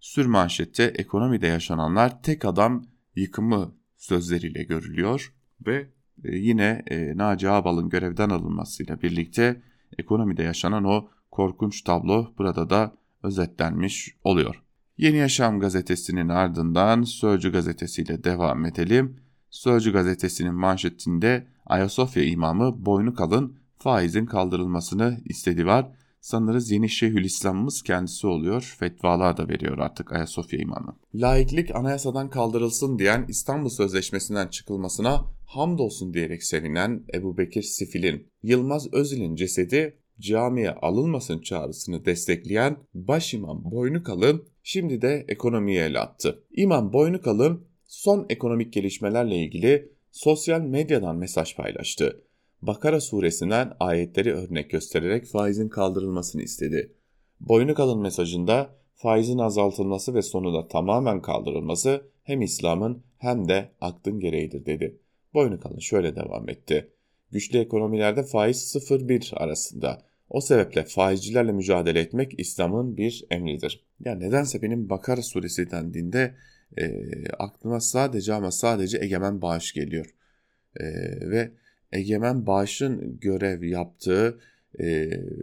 Sürmanşette 0.00 0.84
ekonomide 0.84 1.46
yaşananlar 1.46 2.22
tek 2.22 2.44
adam 2.44 2.84
yıkımı 3.16 3.74
sözleriyle 3.96 4.62
görülüyor 4.62 5.34
ve 5.66 5.90
e, 6.24 6.36
yine 6.36 6.82
e, 6.86 7.16
Naci 7.16 7.48
Ağbal'ın 7.50 7.88
görevden 7.88 8.30
alınmasıyla 8.30 9.02
birlikte 9.02 9.62
ekonomide 9.98 10.42
yaşanan 10.42 10.84
o 10.84 11.08
korkunç 11.30 11.82
tablo 11.82 12.32
burada 12.38 12.70
da 12.70 12.92
özetlenmiş 13.22 14.16
oluyor. 14.24 14.62
Yeni 14.98 15.16
Yaşam 15.16 15.60
gazetesinin 15.60 16.28
ardından 16.28 17.02
Sözcü 17.02 17.52
gazetesiyle 17.52 18.24
devam 18.24 18.64
edelim. 18.64 19.16
Sözcü 19.50 19.92
gazetesinin 19.92 20.54
manşetinde 20.54 21.46
Ayasofya 21.66 22.24
imamı 22.24 22.86
boynu 22.86 23.14
kalın 23.14 23.56
faizin 23.78 24.26
kaldırılmasını 24.26 25.20
istedi 25.24 25.66
var. 25.66 25.92
Sanırız 26.20 26.70
yeni 26.70 26.88
Şeyhülislam'ımız 26.88 27.82
kendisi 27.82 28.26
oluyor. 28.26 28.74
Fetvalar 28.78 29.36
da 29.36 29.48
veriyor 29.48 29.78
artık 29.78 30.12
Ayasofya 30.12 30.58
imamı. 30.60 30.96
Laiklik 31.14 31.74
anayasadan 31.74 32.30
kaldırılsın 32.30 32.98
diyen 32.98 33.24
İstanbul 33.28 33.68
Sözleşmesi'nden 33.68 34.48
çıkılmasına 34.48 35.24
hamdolsun 35.46 36.14
diyerek 36.14 36.44
sevinen 36.44 37.04
Ebu 37.14 37.38
Bekir 37.38 37.62
Sifil'in, 37.62 38.26
Yılmaz 38.42 38.94
Özil'in 38.94 39.34
cesedi 39.34 39.99
camiye 40.20 40.70
alınmasın 40.70 41.40
çağrısını 41.40 42.04
destekleyen 42.04 42.76
başimam 42.94 43.62
Boynu 43.64 44.02
Kalın 44.02 44.48
şimdi 44.62 45.02
de 45.02 45.24
ekonomiye 45.28 45.84
el 45.84 46.00
attı. 46.00 46.44
İmam 46.56 46.92
Boynu 46.92 47.20
Kalın 47.20 47.64
son 47.86 48.26
ekonomik 48.28 48.72
gelişmelerle 48.72 49.36
ilgili 49.36 49.92
sosyal 50.12 50.60
medyadan 50.60 51.16
mesaj 51.16 51.56
paylaştı. 51.56 52.22
Bakara 52.62 53.00
suresinden 53.00 53.72
ayetleri 53.80 54.32
örnek 54.34 54.70
göstererek 54.70 55.26
faizin 55.26 55.68
kaldırılmasını 55.68 56.42
istedi. 56.42 56.92
Boynu 57.40 57.74
kalın 57.74 58.00
mesajında 58.00 58.70
faizin 58.94 59.38
azaltılması 59.38 60.14
ve 60.14 60.22
sonunda 60.22 60.68
tamamen 60.68 61.22
kaldırılması 61.22 62.02
hem 62.22 62.42
İslam'ın 62.42 63.02
hem 63.18 63.48
de 63.48 63.70
aklın 63.80 64.20
gereğidir 64.20 64.66
dedi. 64.66 64.98
Boynu 65.34 65.60
kalın 65.60 65.78
şöyle 65.78 66.16
devam 66.16 66.48
etti. 66.48 66.90
Güçlü 67.30 67.58
ekonomilerde 67.58 68.22
faiz 68.22 68.76
0-1 68.76 69.34
arasında. 69.34 70.02
O 70.30 70.40
sebeple 70.40 70.84
faizcilerle 70.84 71.52
mücadele 71.52 72.00
etmek 72.00 72.40
İslam'ın 72.40 72.96
bir 72.96 73.24
emridir. 73.30 73.84
Ya 74.04 74.14
nedense 74.14 74.62
benim 74.62 74.90
Bakara 74.90 75.22
suresi 75.22 75.70
dendiğinde 75.70 76.34
e, 76.78 76.92
aklıma 77.38 77.80
sadece 77.80 78.34
ama 78.34 78.50
sadece 78.50 78.98
egemen 78.98 79.42
bağış 79.42 79.72
geliyor. 79.72 80.14
E, 80.76 80.84
ve 81.30 81.50
egemen 81.92 82.46
bağışın 82.46 83.18
görev 83.20 83.62
yaptığı 83.62 84.40
e, 84.78 84.86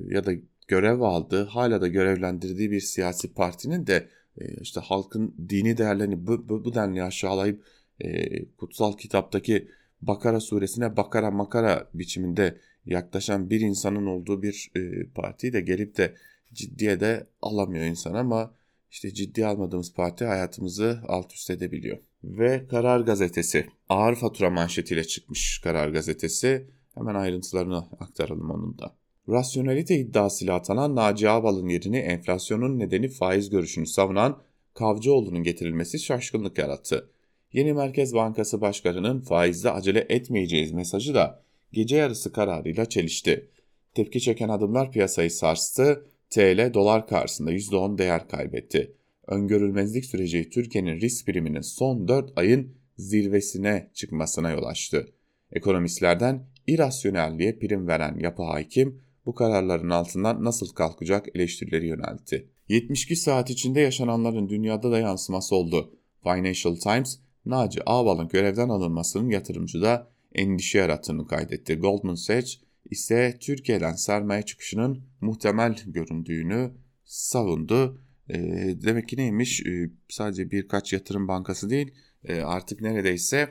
ya 0.10 0.26
da 0.26 0.32
görev 0.68 1.02
aldığı 1.02 1.44
hala 1.44 1.82
da 1.82 1.88
görevlendirdiği 1.88 2.72
bir 2.72 2.80
siyasi 2.80 3.34
partinin 3.34 3.88
de 3.88 4.08
e, 4.38 4.62
işte 4.62 4.80
halkın 4.80 5.36
dini 5.50 5.78
değerlerini 5.78 6.28
bu, 6.28 6.50
bu, 6.50 6.66
bu 6.66 6.76
denli 6.76 7.04
aşağılayıp 7.04 7.64
e, 8.00 8.46
kutsal 8.46 8.98
kitaptaki 8.98 9.68
Bakara 10.02 10.40
suresine 10.40 10.98
bakara 10.98 11.32
makara 11.32 11.90
biçiminde 11.94 12.58
yaklaşan 12.88 13.50
bir 13.50 13.62
insanın 13.62 14.06
olduğu 14.06 14.42
bir 14.42 14.72
e, 14.76 15.10
partiyi 15.16 15.54
de 15.54 15.62
gelip 15.62 15.98
de 15.98 16.16
ciddiye 16.54 17.00
de 17.00 17.28
alamıyor 17.42 17.86
insan 17.86 18.14
ama 18.14 18.54
işte 18.92 19.14
ciddi 19.14 19.46
almadığımız 19.46 19.94
parti 19.94 20.26
hayatımızı 20.26 21.02
alt 21.08 21.34
üst 21.34 21.50
edebiliyor. 21.50 21.98
Ve 22.24 22.68
Karar 22.68 23.00
Gazetesi 23.00 23.68
ağır 23.90 24.16
fatura 24.16 24.50
manşetiyle 24.50 25.04
çıkmış 25.04 25.62
Karar 25.64 25.90
Gazetesi. 25.90 26.68
Hemen 26.96 27.16
ayrıntılarını 27.16 27.78
aktaralım 27.78 28.50
onun 28.50 28.78
da. 28.78 28.96
Rasyonelite 29.30 29.96
iddiasıyla 29.96 30.56
atanan 30.56 30.96
Naci 30.96 31.30
Ağbal'ın 31.30 31.68
yerini 31.68 31.98
enflasyonun 31.98 32.80
nedeni 32.80 33.10
faiz 33.10 33.50
görüşünü 33.50 33.88
savunan 33.88 34.42
Kavcıoğlu'nun 34.74 35.44
getirilmesi 35.44 36.00
şaşkınlık 36.00 36.58
yarattı. 36.58 37.10
Yeni 37.54 37.74
Merkez 37.74 38.14
Bankası 38.14 38.62
Başkanı'nın 38.62 39.22
faizde 39.22 39.72
acele 39.72 40.06
etmeyeceğiz 40.10 40.72
mesajı 40.72 41.14
da 41.14 41.44
gece 41.72 41.98
yarısı 41.98 42.32
kararıyla 42.32 42.86
çelişti. 42.86 43.50
Tepki 43.94 44.22
çeken 44.22 44.50
adımlar 44.50 44.92
piyasayı 44.92 45.32
sarstı, 45.32 46.06
TL 46.30 46.74
dolar 46.74 47.08
karşısında 47.08 47.52
%10 47.52 47.98
değer 47.98 48.28
kaybetti. 48.28 48.94
Öngörülmezlik 49.28 50.06
süreci 50.06 50.50
Türkiye'nin 50.50 51.00
risk 51.02 51.26
priminin 51.26 51.62
son 51.62 52.08
4 52.08 52.32
ayın 52.36 52.78
zirvesine 52.98 53.92
çıkmasına 53.94 54.52
yol 54.52 54.64
açtı. 54.64 55.06
Ekonomistlerden 55.52 56.48
irasyonelliğe 56.68 57.60
prim 57.60 57.88
veren 57.88 58.20
yapı 58.20 58.44
hakim 58.44 59.02
bu 59.26 59.36
kararların 59.36 59.90
altından 59.90 60.44
nasıl 60.44 60.74
kalkacak 60.74 61.26
eleştirileri 61.36 61.88
yöneltti. 61.88 62.50
72 62.70 63.16
saat 63.16 63.50
içinde 63.50 63.80
yaşananların 63.80 64.50
dünyada 64.50 64.92
da 64.92 65.00
yansıması 65.00 65.56
oldu. 65.56 65.94
Financial 66.24 66.76
Times, 66.76 67.20
Naci 67.46 67.80
Ağbal'ın 67.86 68.28
görevden 68.28 68.70
alınmasının 68.70 69.30
yatırımcıda 69.30 70.08
endişe 70.38 70.78
yarattığını 70.78 71.28
kaydetti. 71.28 71.76
Goldman 71.76 72.16
Sachs 72.16 72.56
ise 72.90 73.38
Türkiye'den 73.42 73.94
sermaye 73.94 74.42
çıkışının 74.42 75.04
muhtemel 75.22 75.76
göründüğünü 75.88 76.72
savundu. 77.06 78.02
E, 78.30 78.38
demek 78.84 79.10
ki 79.10 79.18
neymiş? 79.18 79.66
E, 79.66 79.90
sadece 80.10 80.52
birkaç 80.52 80.94
yatırım 80.94 81.28
bankası 81.28 81.70
değil, 81.70 81.92
e, 82.24 82.42
artık 82.42 82.82
neredeyse 82.82 83.50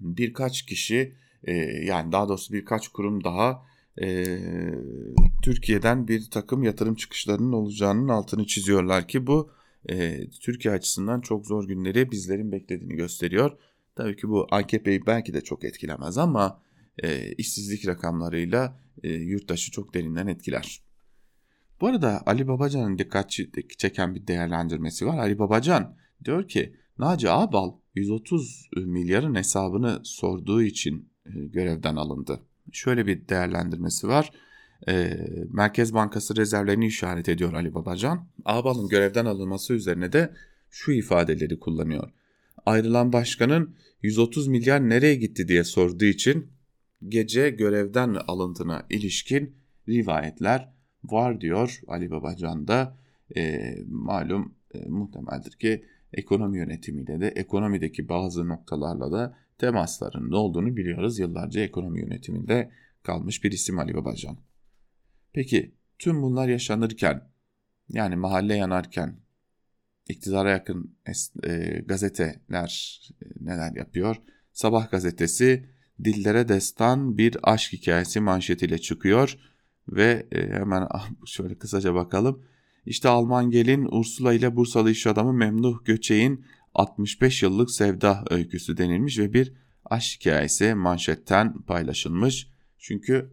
birkaç 0.00 0.62
kişi, 0.62 1.14
e, 1.44 1.54
yani 1.86 2.12
daha 2.12 2.28
doğrusu 2.28 2.52
birkaç 2.52 2.88
kurum 2.88 3.24
daha 3.24 3.62
e, 4.02 4.24
Türkiye'den 5.42 6.08
bir 6.08 6.30
takım 6.30 6.62
yatırım 6.62 6.94
çıkışlarının 6.94 7.52
olacağının 7.52 8.08
altını 8.08 8.46
çiziyorlar 8.46 9.08
ki 9.08 9.26
bu 9.26 9.50
e, 9.88 10.26
Türkiye 10.30 10.74
açısından 10.74 11.20
çok 11.20 11.46
zor 11.46 11.68
günleri 11.68 12.10
bizlerin 12.10 12.52
beklediğini 12.52 12.94
gösteriyor. 12.96 13.58
Tabii 14.00 14.16
ki 14.16 14.28
bu 14.28 14.46
AKP'yi 14.50 15.06
belki 15.06 15.34
de 15.34 15.40
çok 15.40 15.64
etkilemez 15.64 16.18
ama 16.18 16.62
e, 17.02 17.32
işsizlik 17.32 17.86
rakamlarıyla 17.86 18.80
e, 19.02 19.12
yurttaşı 19.12 19.72
çok 19.72 19.94
derinden 19.94 20.26
etkiler. 20.26 20.82
Bu 21.80 21.86
arada 21.86 22.22
Ali 22.26 22.48
Babacan'ın 22.48 22.98
dikkat 22.98 23.30
çeken 23.78 24.14
bir 24.14 24.26
değerlendirmesi 24.26 25.06
var. 25.06 25.18
Ali 25.18 25.38
Babacan 25.38 25.96
diyor 26.24 26.48
ki 26.48 26.76
Naci 26.98 27.30
Ağbal 27.30 27.72
130 27.94 28.68
milyarın 28.76 29.34
hesabını 29.34 30.00
sorduğu 30.04 30.62
için 30.62 31.12
e, 31.26 31.30
görevden 31.30 31.96
alındı. 31.96 32.40
Şöyle 32.72 33.06
bir 33.06 33.28
değerlendirmesi 33.28 34.08
var. 34.08 34.30
E, 34.88 35.16
Merkez 35.50 35.94
Bankası 35.94 36.36
rezervlerini 36.36 36.86
işaret 36.86 37.28
ediyor 37.28 37.52
Ali 37.52 37.74
Babacan. 37.74 38.28
Ağbal'ın 38.44 38.88
görevden 38.88 39.26
alınması 39.26 39.74
üzerine 39.74 40.12
de 40.12 40.34
şu 40.70 40.92
ifadeleri 40.92 41.60
kullanıyor. 41.60 42.12
Ayrılan 42.70 43.12
başkanın 43.12 43.76
130 44.02 44.48
milyar 44.48 44.88
nereye 44.88 45.14
gitti 45.14 45.48
diye 45.48 45.64
sorduğu 45.64 46.04
için 46.04 46.52
gece 47.08 47.50
görevden 47.50 48.14
alındığına 48.14 48.86
ilişkin 48.90 49.56
rivayetler 49.88 50.72
var 51.04 51.40
diyor 51.40 51.80
Ali 51.88 52.10
Babacan 52.10 52.68
da 52.68 52.98
e, 53.36 53.74
malum 53.88 54.54
e, 54.74 54.88
muhtemeldir 54.88 55.52
ki 55.52 55.84
ekonomi 56.12 56.58
yönetimiyle 56.58 57.20
de 57.20 57.28
ekonomideki 57.28 58.08
bazı 58.08 58.48
noktalarla 58.48 59.12
da 59.12 59.36
temaslarının 59.58 60.32
olduğunu 60.32 60.76
biliyoruz. 60.76 61.18
Yıllarca 61.18 61.60
ekonomi 61.60 62.00
yönetiminde 62.00 62.70
kalmış 63.02 63.44
bir 63.44 63.52
isim 63.52 63.78
Ali 63.78 63.94
Babacan. 63.94 64.36
Peki 65.32 65.74
tüm 65.98 66.22
bunlar 66.22 66.48
yaşanırken 66.48 67.30
yani 67.88 68.16
mahalle 68.16 68.54
yanarken 68.54 69.16
iktidara 70.08 70.50
yakın 70.50 70.96
e, 71.44 71.80
gazeteler 71.86 73.00
e, 73.22 73.26
neler 73.40 73.76
yapıyor? 73.76 74.16
Sabah 74.52 74.90
gazetesi 74.90 75.66
dillere 76.04 76.48
destan 76.48 77.18
bir 77.18 77.36
aşk 77.42 77.72
hikayesi 77.72 78.20
manşetiyle 78.20 78.78
çıkıyor 78.78 79.38
ve 79.88 80.26
e, 80.32 80.48
hemen 80.48 80.86
ah, 80.90 81.10
şöyle 81.26 81.58
kısaca 81.58 81.94
bakalım. 81.94 82.42
İşte 82.86 83.08
Alman 83.08 83.50
gelin 83.50 83.88
Ursula 83.90 84.32
ile 84.32 84.56
Bursalı 84.56 84.90
iş 84.90 85.06
adamı 85.06 85.32
Memduh 85.32 85.84
Göçek'in 85.84 86.44
65 86.74 87.42
yıllık 87.42 87.70
sevda 87.70 88.24
öyküsü 88.30 88.76
denilmiş 88.76 89.18
ve 89.18 89.32
bir 89.32 89.52
aşk 89.84 90.20
hikayesi 90.20 90.74
manşetten 90.74 91.62
paylaşılmış. 91.62 92.50
Çünkü 92.78 93.30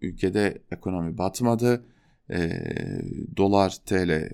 ülkede 0.00 0.62
ekonomi 0.70 1.18
batmadı. 1.18 1.84
E, 2.30 2.50
dolar 3.36 3.76
TL 3.86 4.28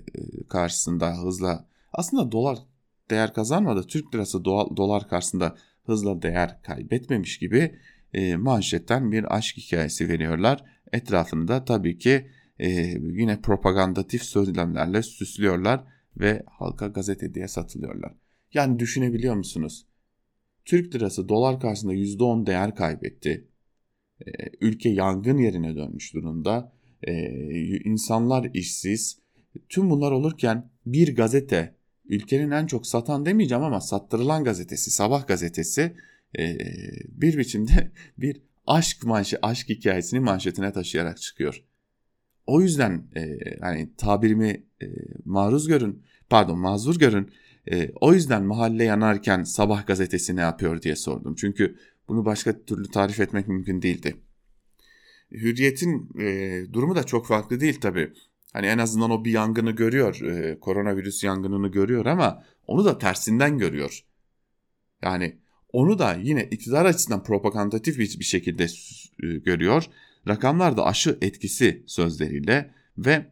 karşısında 0.49 1.17
hızla 1.17 1.67
aslında 1.95 2.31
dolar 2.31 2.57
değer 3.09 3.33
kazanmadı. 3.33 3.87
Türk 3.87 4.15
lirası 4.15 4.45
dolar 4.45 5.09
karşısında 5.09 5.55
hızla 5.83 6.21
değer 6.21 6.61
kaybetmemiş 6.61 7.37
gibi 7.37 7.79
e, 8.13 8.35
manşetten 8.35 9.11
bir 9.11 9.35
aşk 9.35 9.57
hikayesi 9.57 10.09
veriyorlar. 10.09 10.63
Etrafında 10.91 11.65
tabii 11.65 11.97
ki 11.97 12.27
e, 12.59 12.69
yine 12.99 13.41
propagandatif 13.41 14.23
söylemlerle 14.23 15.03
süslüyorlar 15.03 15.83
ve 16.17 16.43
halka 16.47 16.87
gazete 16.87 17.33
diye 17.33 17.47
satılıyorlar. 17.47 18.13
Yani 18.53 18.79
düşünebiliyor 18.79 19.35
musunuz? 19.35 19.87
Türk 20.65 20.95
lirası 20.95 21.29
dolar 21.29 21.59
karşısında 21.59 21.93
%10 21.93 22.45
değer 22.45 22.75
kaybetti. 22.75 23.47
E, 24.21 24.31
ülke 24.61 24.89
yangın 24.89 25.37
yerine 25.37 25.75
dönmüş 25.75 26.13
durumda. 26.13 26.73
E, 27.03 27.13
insanlar 27.77 28.49
işsiz. 28.53 29.19
Tüm 29.69 29.89
bunlar 29.89 30.11
olurken 30.11 30.69
bir 30.85 31.15
gazete 31.15 31.74
ülkenin 32.09 32.51
en 32.51 32.65
çok 32.65 32.87
satan 32.87 33.25
demeyeceğim 33.25 33.63
ama 33.63 33.81
sattırılan 33.81 34.43
gazetesi 34.43 34.91
Sabah 34.91 35.27
gazetesi 35.27 35.95
e, 36.39 36.57
bir 37.07 37.37
biçimde 37.37 37.91
bir 38.17 38.41
aşk 38.67 39.03
manşe 39.03 39.37
aşk 39.41 39.69
hikayesini 39.69 40.19
manşetine 40.19 40.71
taşıyarak 40.71 41.21
çıkıyor. 41.21 41.63
O 42.47 42.61
yüzden 42.61 43.03
e, 43.15 43.39
hani 43.61 43.95
tabirimi 43.97 44.63
e, 44.81 44.87
maruz 45.25 45.67
görün 45.67 46.03
pardon 46.29 46.59
mazur 46.59 46.99
görün 46.99 47.31
e, 47.71 47.91
o 48.01 48.13
yüzden 48.13 48.43
mahalle 48.43 48.83
yanarken 48.83 49.43
sabah 49.43 49.87
gazetesi 49.87 50.35
ne 50.35 50.41
yapıyor 50.41 50.81
diye 50.81 50.95
sordum. 50.95 51.35
Çünkü 51.35 51.75
bunu 52.07 52.25
başka 52.25 52.65
türlü 52.65 52.87
tarif 52.89 53.19
etmek 53.19 53.47
mümkün 53.47 53.81
değildi. 53.81 54.15
Hürriyet'in 55.31 56.09
e, 56.19 56.61
durumu 56.73 56.95
da 56.95 57.03
çok 57.03 57.27
farklı 57.27 57.59
değil 57.59 57.79
tabii. 57.81 58.13
Hani 58.55 58.65
en 58.65 58.77
azından 58.77 59.11
o 59.11 59.25
bir 59.25 59.31
yangını 59.31 59.71
görüyor, 59.71 60.21
e, 60.21 60.59
koronavirüs 60.59 61.23
yangınını 61.23 61.67
görüyor 61.67 62.05
ama 62.05 62.43
onu 62.67 62.85
da 62.85 62.97
tersinden 62.97 63.57
görüyor. 63.57 64.05
Yani 65.01 65.37
onu 65.73 65.99
da 65.99 66.13
yine 66.13 66.43
iktidar 66.43 66.85
açısından 66.85 67.23
propagandatif 67.23 67.99
bir, 67.99 68.19
bir 68.19 68.25
şekilde 68.25 68.63
e, 69.23 69.37
görüyor. 69.37 69.83
Rakamlar 70.27 70.77
da 70.77 70.85
aşı 70.85 71.17
etkisi 71.21 71.83
sözleriyle 71.87 72.71
ve 72.97 73.25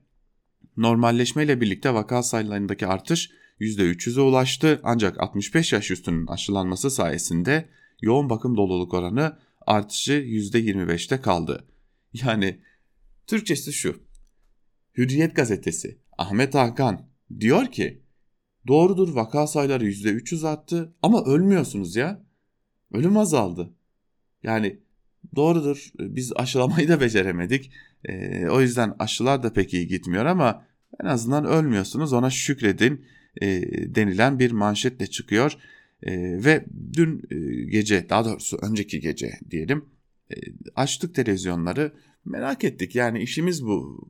normalleşmeyle 0.77 1.61
birlikte 1.61 1.93
vaka 1.93 2.23
sayılarındaki 2.23 2.87
artış 2.87 3.31
%300'e 3.59 4.21
ulaştı 4.21 4.79
ancak 4.83 5.19
65 5.19 5.73
yaş 5.73 5.91
üstünün 5.91 6.27
aşılanması 6.27 6.91
sayesinde 6.91 7.69
yoğun 8.01 8.29
bakım 8.29 8.57
doluluk 8.57 8.93
oranı 8.93 9.37
artışı 9.67 10.13
%25'te 10.13 11.21
kaldı. 11.21 11.67
Yani 12.13 12.59
Türkçesi 13.27 13.73
şu. 13.73 14.12
Hürriyet 14.97 15.35
gazetesi 15.35 15.97
Ahmet 16.17 16.55
Hakan 16.55 17.07
diyor 17.39 17.71
ki 17.71 18.01
doğrudur 18.67 19.15
vaka 19.15 19.47
sayıları 19.47 19.85
%300 19.85 20.47
arttı 20.47 20.93
ama 21.01 21.23
ölmüyorsunuz 21.23 21.95
ya. 21.95 22.23
Ölüm 22.93 23.17
azaldı. 23.17 23.73
Yani 24.43 24.79
doğrudur 25.35 25.91
biz 25.99 26.33
aşılamayı 26.35 26.87
da 26.87 27.01
beceremedik. 27.01 27.71
E, 28.05 28.45
o 28.47 28.61
yüzden 28.61 28.95
aşılar 28.99 29.43
da 29.43 29.53
pek 29.53 29.73
iyi 29.73 29.87
gitmiyor 29.87 30.25
ama 30.25 30.65
en 31.03 31.05
azından 31.05 31.45
ölmüyorsunuz 31.45 32.13
ona 32.13 32.29
şükredin 32.29 33.05
e, 33.41 33.47
denilen 33.95 34.39
bir 34.39 34.51
manşetle 34.51 35.07
çıkıyor. 35.07 35.57
E, 36.03 36.43
ve 36.45 36.65
dün 36.93 37.23
e, 37.31 37.65
gece 37.65 38.09
daha 38.09 38.25
doğrusu 38.25 38.57
önceki 38.61 38.99
gece 38.99 39.39
diyelim 39.51 39.85
e, 40.31 40.35
açtık 40.75 41.15
televizyonları 41.15 41.91
merak 42.25 42.63
ettik. 42.63 42.95
Yani 42.95 43.21
işimiz 43.21 43.65
bu. 43.65 44.09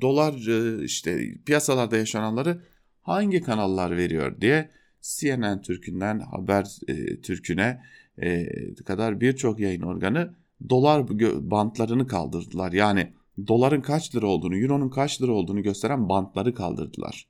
Dolar 0.00 0.48
e, 0.48 0.84
işte 0.84 1.34
piyasalarda 1.46 1.96
yaşananları 1.96 2.62
hangi 3.02 3.40
kanallar 3.40 3.96
veriyor 3.96 4.40
diye 4.40 4.70
CNN 5.02 5.62
Türk'ünden 5.62 6.20
Haber 6.20 6.66
e, 6.88 7.20
Türk'üne 7.20 7.82
e, 8.22 8.46
kadar 8.74 9.20
birçok 9.20 9.60
yayın 9.60 9.82
organı 9.82 10.34
dolar 10.68 11.08
bantlarını 11.50 12.06
kaldırdılar. 12.06 12.72
Yani 12.72 13.12
doların 13.46 13.80
kaç 13.80 14.14
lira 14.14 14.26
olduğunu, 14.26 14.56
euronun 14.56 14.88
kaç 14.90 15.22
lira 15.22 15.32
olduğunu 15.32 15.62
gösteren 15.62 16.08
bantları 16.08 16.54
kaldırdılar. 16.54 17.28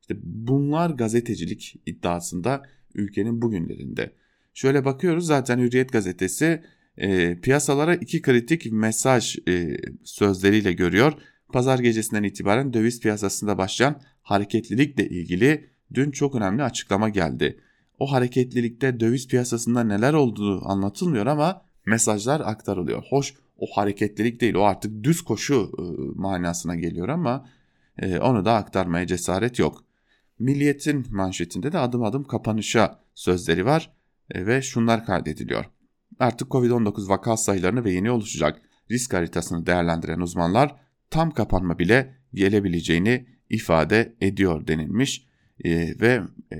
İşte 0.00 0.16
bunlar 0.22 0.90
gazetecilik 0.90 1.76
iddiasında 1.86 2.62
ülkenin 2.94 3.42
bugünlerinde. 3.42 4.12
Şöyle 4.54 4.84
bakıyoruz 4.84 5.26
zaten 5.26 5.58
Hürriyet 5.58 5.92
gazetesi 5.92 6.62
e, 6.98 7.40
piyasalara 7.40 7.94
iki 7.94 8.22
kritik 8.22 8.72
mesaj 8.72 9.36
e, 9.48 9.76
sözleriyle 10.04 10.72
görüyor. 10.72 11.12
Pazar 11.52 11.78
gecesinden 11.78 12.22
itibaren 12.22 12.72
döviz 12.72 13.00
piyasasında 13.00 13.58
başlayan 13.58 14.00
hareketlilikle 14.22 15.08
ilgili 15.08 15.70
dün 15.94 16.10
çok 16.10 16.34
önemli 16.34 16.62
açıklama 16.62 17.08
geldi. 17.08 17.60
O 17.98 18.12
hareketlilikte 18.12 19.00
döviz 19.00 19.28
piyasasında 19.28 19.84
neler 19.84 20.12
olduğu 20.12 20.68
anlatılmıyor 20.68 21.26
ama 21.26 21.62
mesajlar 21.86 22.40
aktarılıyor. 22.40 23.02
Hoş 23.10 23.34
o 23.58 23.66
hareketlilik 23.76 24.40
değil 24.40 24.54
o 24.54 24.62
artık 24.62 25.04
düz 25.04 25.22
koşu 25.22 25.72
e, 25.78 25.82
manasına 26.20 26.74
geliyor 26.74 27.08
ama 27.08 27.46
e, 27.98 28.18
onu 28.18 28.44
da 28.44 28.54
aktarmaya 28.54 29.06
cesaret 29.06 29.58
yok. 29.58 29.84
Milliyet'in 30.38 31.06
manşetinde 31.10 31.72
de 31.72 31.78
adım 31.78 32.02
adım 32.02 32.24
kapanışa 32.24 33.00
sözleri 33.14 33.66
var 33.66 33.90
e, 34.30 34.46
ve 34.46 34.62
şunlar 34.62 35.04
kaydediliyor. 35.04 35.64
Artık 36.18 36.48
Covid-19 36.48 37.08
vaka 37.08 37.36
sayılarını 37.36 37.84
ve 37.84 37.92
yeni 37.92 38.10
oluşacak 38.10 38.62
risk 38.90 39.14
haritasını 39.14 39.66
değerlendiren 39.66 40.20
uzmanlar 40.20 40.76
tam 41.10 41.30
kapanma 41.30 41.78
bile 41.78 42.14
gelebileceğini 42.34 43.26
ifade 43.50 44.14
ediyor 44.20 44.66
denilmiş 44.66 45.26
e, 45.64 46.00
ve 46.00 46.22
e, 46.52 46.56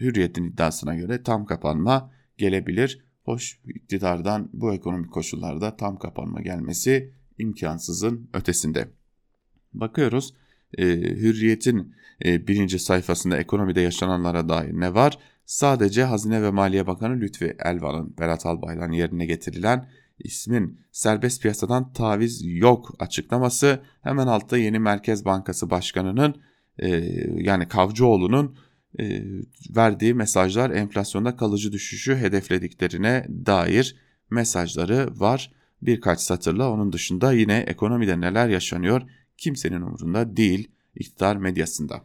Hürriyet'in 0.00 0.44
iddiasına 0.44 0.94
göre 0.94 1.22
tam 1.22 1.46
kapanma 1.46 2.12
gelebilir. 2.38 3.04
Hoş 3.24 3.60
iktidardan 3.64 4.50
bu 4.52 4.74
ekonomik 4.74 5.12
koşullarda 5.12 5.76
tam 5.76 5.98
kapanma 5.98 6.40
gelmesi 6.40 7.12
imkansızın 7.38 8.30
ötesinde. 8.34 8.88
Bakıyoruz 9.74 10.34
e, 10.78 10.84
Hürriyet'in 10.96 11.94
e, 12.24 12.46
birinci 12.46 12.78
sayfasında 12.78 13.38
ekonomide 13.38 13.80
yaşananlara 13.80 14.48
dair 14.48 14.72
ne 14.72 14.94
var? 14.94 15.18
Sadece 15.48 16.04
Hazine 16.04 16.42
ve 16.42 16.50
Maliye 16.50 16.86
Bakanı 16.86 17.20
Lütfi 17.20 17.56
Elvan'ın 17.64 18.14
Berat 18.18 18.46
Albayrak'ın 18.46 18.92
yerine 18.92 19.26
getirilen 19.26 19.88
ismin 20.18 20.80
serbest 20.92 21.42
piyasadan 21.42 21.92
taviz 21.92 22.40
yok 22.44 22.94
açıklaması 22.98 23.82
hemen 24.02 24.26
altta 24.26 24.58
yeni 24.58 24.78
Merkez 24.78 25.24
Bankası 25.24 25.70
Başkanı'nın 25.70 26.42
e, 26.78 26.88
yani 27.34 27.68
Kavcıoğlu'nun 27.68 28.58
e, 29.00 29.22
verdiği 29.76 30.14
mesajlar 30.14 30.70
enflasyonda 30.70 31.36
kalıcı 31.36 31.72
düşüşü 31.72 32.16
hedeflediklerine 32.16 33.26
dair 33.46 33.96
mesajları 34.30 35.20
var. 35.20 35.52
Birkaç 35.82 36.20
satırla 36.20 36.70
onun 36.70 36.92
dışında 36.92 37.32
yine 37.32 37.58
ekonomide 37.58 38.20
neler 38.20 38.48
yaşanıyor 38.48 39.02
kimsenin 39.36 39.80
umurunda 39.80 40.36
değil 40.36 40.70
iktidar 40.94 41.36
medyasında. 41.36 42.04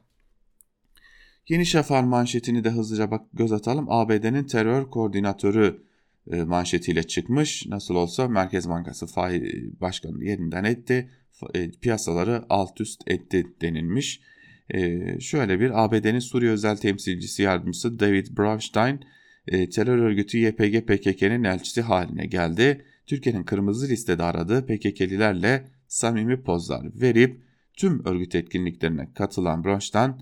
Yeni 1.50 1.66
Şafak 1.66 2.06
manşetini 2.06 2.64
de 2.64 2.70
hızlıca 2.70 3.12
bak 3.12 3.22
göz 3.34 3.52
atalım. 3.52 3.86
ABD'nin 3.90 4.44
terör 4.44 4.90
koordinatörü 4.90 5.84
e, 6.32 6.44
manşetiyle 6.44 7.04
çıkmış. 7.04 7.66
Nasıl 7.68 7.96
olsa 7.96 8.28
Merkez 8.28 8.70
Bankası 8.70 9.08
faiz 9.08 9.44
başkanı 9.82 10.24
yerinden 10.24 10.64
etti. 10.64 11.10
E, 11.54 11.72
piyasaları 11.72 12.44
alt 12.50 12.82
üst 12.82 13.02
etti 13.08 13.48
denilmiş. 13.62 14.22
E, 14.70 15.20
şöyle 15.20 15.60
bir 15.60 15.84
ABD'nin 15.84 16.20
Suriye 16.20 16.52
özel 16.52 16.78
temsilcisi 16.78 17.42
yardımcısı 17.42 18.00
David 18.00 18.38
Braunstein 18.38 19.00
terör 19.48 19.98
örgütü 19.98 20.38
YPG 20.38 20.88
PKK'nın 20.88 21.44
elçisi 21.44 21.82
haline 21.82 22.26
geldi. 22.26 22.86
Türkiye'nin 23.06 23.44
kırmızı 23.44 23.88
listede 23.90 24.24
aradığı 24.24 24.66
PKK'lilerle 24.66 25.68
samimi 25.88 26.44
pozlar 26.44 27.02
verip 27.02 27.42
tüm 27.74 28.06
örgüt 28.06 28.36
etkinliklerine 28.36 29.14
katılan 29.14 29.64
Braunstein 29.64 30.14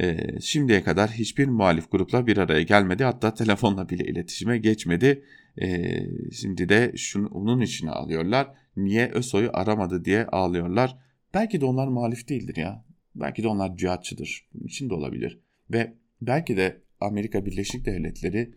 e, 0.00 0.16
şimdiye 0.40 0.82
kadar 0.82 1.10
hiçbir 1.10 1.48
muhalif 1.48 1.90
grupla 1.90 2.26
bir 2.26 2.36
araya 2.36 2.62
gelmedi. 2.62 3.04
Hatta 3.04 3.34
telefonla 3.34 3.88
bile 3.88 4.04
iletişime 4.04 4.58
geçmedi. 4.58 5.24
E, 5.62 5.98
şimdi 6.32 6.68
de 6.68 6.92
şunu, 6.96 7.26
onun 7.26 7.60
için 7.60 7.86
ağlıyorlar. 7.86 8.48
Niye 8.76 9.10
ÖSO'yu 9.10 9.50
aramadı 9.52 10.04
diye 10.04 10.26
ağlıyorlar. 10.26 10.98
Belki 11.34 11.60
de 11.60 11.64
onlar 11.64 11.88
muhalif 11.88 12.28
değildir 12.28 12.56
ya. 12.56 12.84
Belki 13.14 13.42
de 13.42 13.48
onlar 13.48 13.76
cihatçıdır. 13.76 14.48
Bunun 14.54 14.64
için 14.64 14.90
de 14.90 14.94
olabilir. 14.94 15.40
Ve 15.70 15.94
belki 16.22 16.56
de 16.56 16.80
Amerika 17.00 17.46
Birleşik 17.46 17.84
Devletleri 17.84 18.54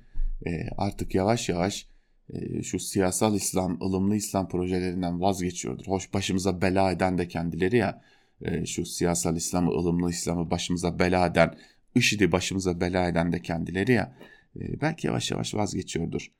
e, 0.47 0.67
artık 0.77 1.15
yavaş 1.15 1.49
yavaş 1.49 1.87
e, 2.29 2.63
şu 2.63 2.79
siyasal 2.79 3.35
İslam, 3.35 3.81
ılımlı 3.81 4.15
İslam 4.15 4.49
projelerinden 4.49 5.21
vazgeçiyordur. 5.21 5.85
Hoş 5.87 6.13
başımıza 6.13 6.61
bela 6.61 6.91
eden 6.91 7.17
de 7.17 7.27
kendileri 7.27 7.77
ya 7.77 8.01
e, 8.41 8.65
şu 8.65 8.85
siyasal 8.85 9.35
İslam'ı, 9.35 9.71
ılımlı 9.71 10.09
İslam'ı 10.09 10.51
başımıza 10.51 10.99
bela 10.99 11.27
eden, 11.27 11.57
IŞİD'i 11.95 12.31
başımıza 12.31 12.81
bela 12.81 13.07
eden 13.07 13.31
de 13.31 13.41
kendileri 13.41 13.91
ya 13.91 14.17
e, 14.55 14.81
belki 14.81 15.07
yavaş 15.07 15.31
yavaş 15.31 15.55
vazgeçiyordur. 15.55 16.31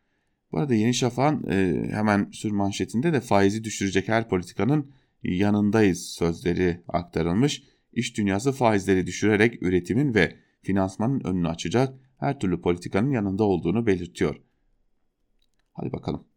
Bu 0.52 0.60
arada 0.60 0.76
Yeni 0.76 0.94
Şafak'ın 0.94 1.52
e, 1.52 1.88
hemen 1.92 2.30
sür 2.32 2.52
manşetinde 2.52 3.14
de 3.14 3.22
faizi 3.22 3.64
düşürecek 3.64 4.08
her 4.08 4.30
politikanın 4.30 4.92
yanındayız 5.24 6.06
sözleri 6.06 6.84
aktarılmış. 6.88 7.64
İş 7.94 8.18
dünyası 8.18 8.52
faizleri 8.52 9.08
düşürerek 9.08 9.64
üretimin 9.64 10.14
ve 10.14 10.36
finansmanın 10.62 11.20
önünü 11.20 11.48
açacak 11.48 11.94
her 12.18 12.40
türlü 12.40 12.62
politikanın 12.62 13.12
yanında 13.12 13.44
olduğunu 13.44 13.88
belirtiyor. 13.88 14.42
Hadi 15.74 15.92
bakalım. 15.92 16.35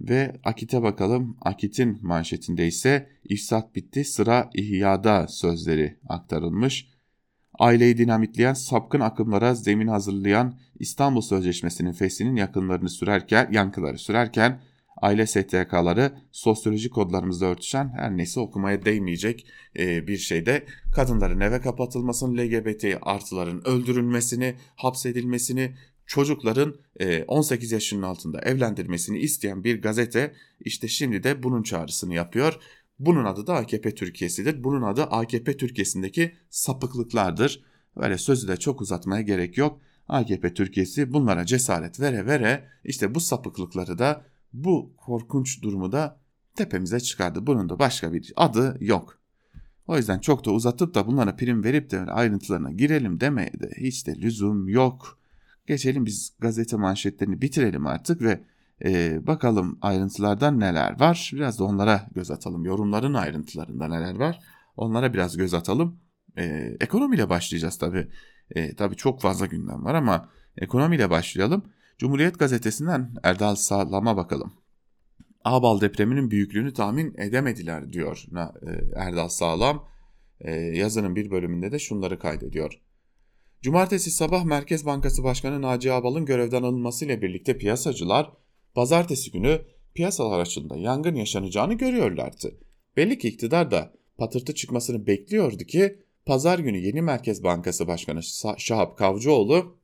Ve 0.00 0.40
Akit'e 0.44 0.82
bakalım. 0.82 1.36
Akit'in 1.40 1.98
manşetinde 2.02 2.66
ise 2.66 3.08
ifsat 3.24 3.74
bitti 3.74 4.04
sıra 4.04 4.50
ihyada 4.54 5.28
sözleri 5.28 5.98
aktarılmış. 6.08 6.88
Aileyi 7.58 7.98
dinamitleyen 7.98 8.54
sapkın 8.54 9.00
akımlara 9.00 9.54
zemin 9.54 9.86
hazırlayan 9.86 10.58
İstanbul 10.78 11.20
Sözleşmesi'nin 11.20 11.92
feslinin 11.92 12.36
yakınlarını 12.36 12.88
sürerken, 12.88 13.48
yankıları 13.52 13.98
sürerken 13.98 14.60
aile 14.96 15.26
STK'ları 15.26 16.12
sosyoloji 16.32 16.90
kodlarımızda 16.90 17.46
örtüşen 17.46 17.92
her 17.96 18.16
neyse 18.16 18.40
okumaya 18.40 18.84
değmeyecek 18.84 19.46
e, 19.78 20.06
bir 20.06 20.16
şeyde 20.16 20.64
kadınların 20.94 21.40
eve 21.40 21.60
kapatılmasını, 21.60 22.36
LGBT 22.38 22.84
artıların 23.02 23.68
öldürülmesini, 23.68 24.54
hapsedilmesini, 24.76 25.74
çocukların 26.06 26.74
18 27.28 27.72
e, 27.72 27.76
yaşının 27.76 28.02
altında 28.02 28.40
evlendirmesini 28.40 29.18
isteyen 29.18 29.64
bir 29.64 29.82
gazete 29.82 30.34
işte 30.60 30.88
şimdi 30.88 31.22
de 31.22 31.42
bunun 31.42 31.62
çağrısını 31.62 32.14
yapıyor. 32.14 32.58
Bunun 32.98 33.24
adı 33.24 33.46
da 33.46 33.54
AKP 33.54 33.94
Türkiye'sidir. 33.94 34.64
Bunun 34.64 34.82
adı 34.82 35.02
AKP 35.02 35.56
Türkiye'sindeki 35.56 36.32
sapıklıklardır. 36.50 37.64
Böyle 37.96 38.18
sözü 38.18 38.48
de 38.48 38.56
çok 38.56 38.80
uzatmaya 38.80 39.22
gerek 39.22 39.58
yok. 39.58 39.80
AKP 40.08 40.54
Türkiye'si 40.54 41.12
bunlara 41.12 41.46
cesaret 41.46 42.00
vere 42.00 42.26
vere 42.26 42.68
işte 42.84 43.14
bu 43.14 43.20
sapıklıkları 43.20 43.98
da 43.98 44.24
bu 44.52 44.94
korkunç 44.96 45.62
durumu 45.62 45.92
da 45.92 46.20
tepemize 46.56 47.00
çıkardı. 47.00 47.46
Bunun 47.46 47.68
da 47.68 47.78
başka 47.78 48.12
bir 48.12 48.32
adı 48.36 48.76
yok. 48.80 49.18
O 49.86 49.96
yüzden 49.96 50.18
çok 50.18 50.44
da 50.44 50.50
uzatıp 50.50 50.94
da 50.94 51.06
bunlara 51.06 51.36
prim 51.36 51.64
verip 51.64 51.90
de 51.90 52.00
ayrıntılarına 52.00 52.72
girelim 52.72 53.20
demeye 53.20 53.52
de 53.52 53.70
hiç 53.76 54.06
de 54.06 54.16
lüzum 54.20 54.68
yok. 54.68 55.18
Geçelim 55.66 56.06
biz 56.06 56.36
gazete 56.38 56.76
manşetlerini 56.76 57.42
bitirelim 57.42 57.86
artık 57.86 58.22
ve 58.22 58.44
e, 58.84 59.18
bakalım 59.26 59.78
ayrıntılardan 59.80 60.60
neler 60.60 61.00
var. 61.00 61.30
Biraz 61.34 61.58
da 61.58 61.64
onlara 61.64 62.06
göz 62.14 62.30
atalım. 62.30 62.64
Yorumların 62.64 63.14
ayrıntılarında 63.14 63.88
neler 63.88 64.14
var. 64.14 64.40
Onlara 64.76 65.14
biraz 65.14 65.36
göz 65.36 65.54
atalım. 65.54 66.00
E, 66.38 66.44
ekonomiyle 66.80 67.28
başlayacağız 67.28 67.78
tabii. 67.78 68.08
E, 68.50 68.74
tabii 68.74 68.96
çok 68.96 69.20
fazla 69.20 69.46
gündem 69.46 69.84
var 69.84 69.94
ama 69.94 70.28
ekonomiyle 70.56 71.10
başlayalım. 71.10 71.64
Cumhuriyet 71.98 72.38
gazetesinden 72.38 73.14
Erdal 73.22 73.54
Sağlam'a 73.54 74.16
bakalım. 74.16 74.52
Ağbal 75.44 75.80
depreminin 75.80 76.30
büyüklüğünü 76.30 76.72
tahmin 76.72 77.14
edemediler 77.18 77.92
diyor 77.92 78.24
e, 78.36 78.70
Erdal 78.96 79.28
Sağlam. 79.28 79.88
E, 80.40 80.50
yazının 80.54 81.16
bir 81.16 81.30
bölümünde 81.30 81.72
de 81.72 81.78
şunları 81.78 82.18
kaydediyor. 82.18 82.80
Cumartesi 83.64 84.10
sabah 84.10 84.44
Merkez 84.44 84.86
Bankası 84.86 85.24
Başkanı 85.24 85.62
Naci 85.62 85.92
Ağbal'ın 85.92 86.24
görevden 86.24 86.62
alınmasıyla 86.62 87.22
birlikte 87.22 87.58
piyasacılar 87.58 88.32
pazartesi 88.74 89.30
günü 89.30 89.60
piyasalar 89.94 90.40
açığında 90.40 90.76
yangın 90.76 91.14
yaşanacağını 91.14 91.74
görüyorlardı. 91.74 92.54
Belli 92.96 93.18
ki 93.18 93.28
iktidar 93.28 93.70
da 93.70 93.92
patırtı 94.18 94.54
çıkmasını 94.54 95.06
bekliyordu 95.06 95.64
ki 95.64 95.98
pazar 96.26 96.58
günü 96.58 96.78
yeni 96.78 97.02
Merkez 97.02 97.44
Bankası 97.44 97.86
Başkanı 97.86 98.20
Şahap 98.58 98.98
Kavcıoğlu 98.98 99.76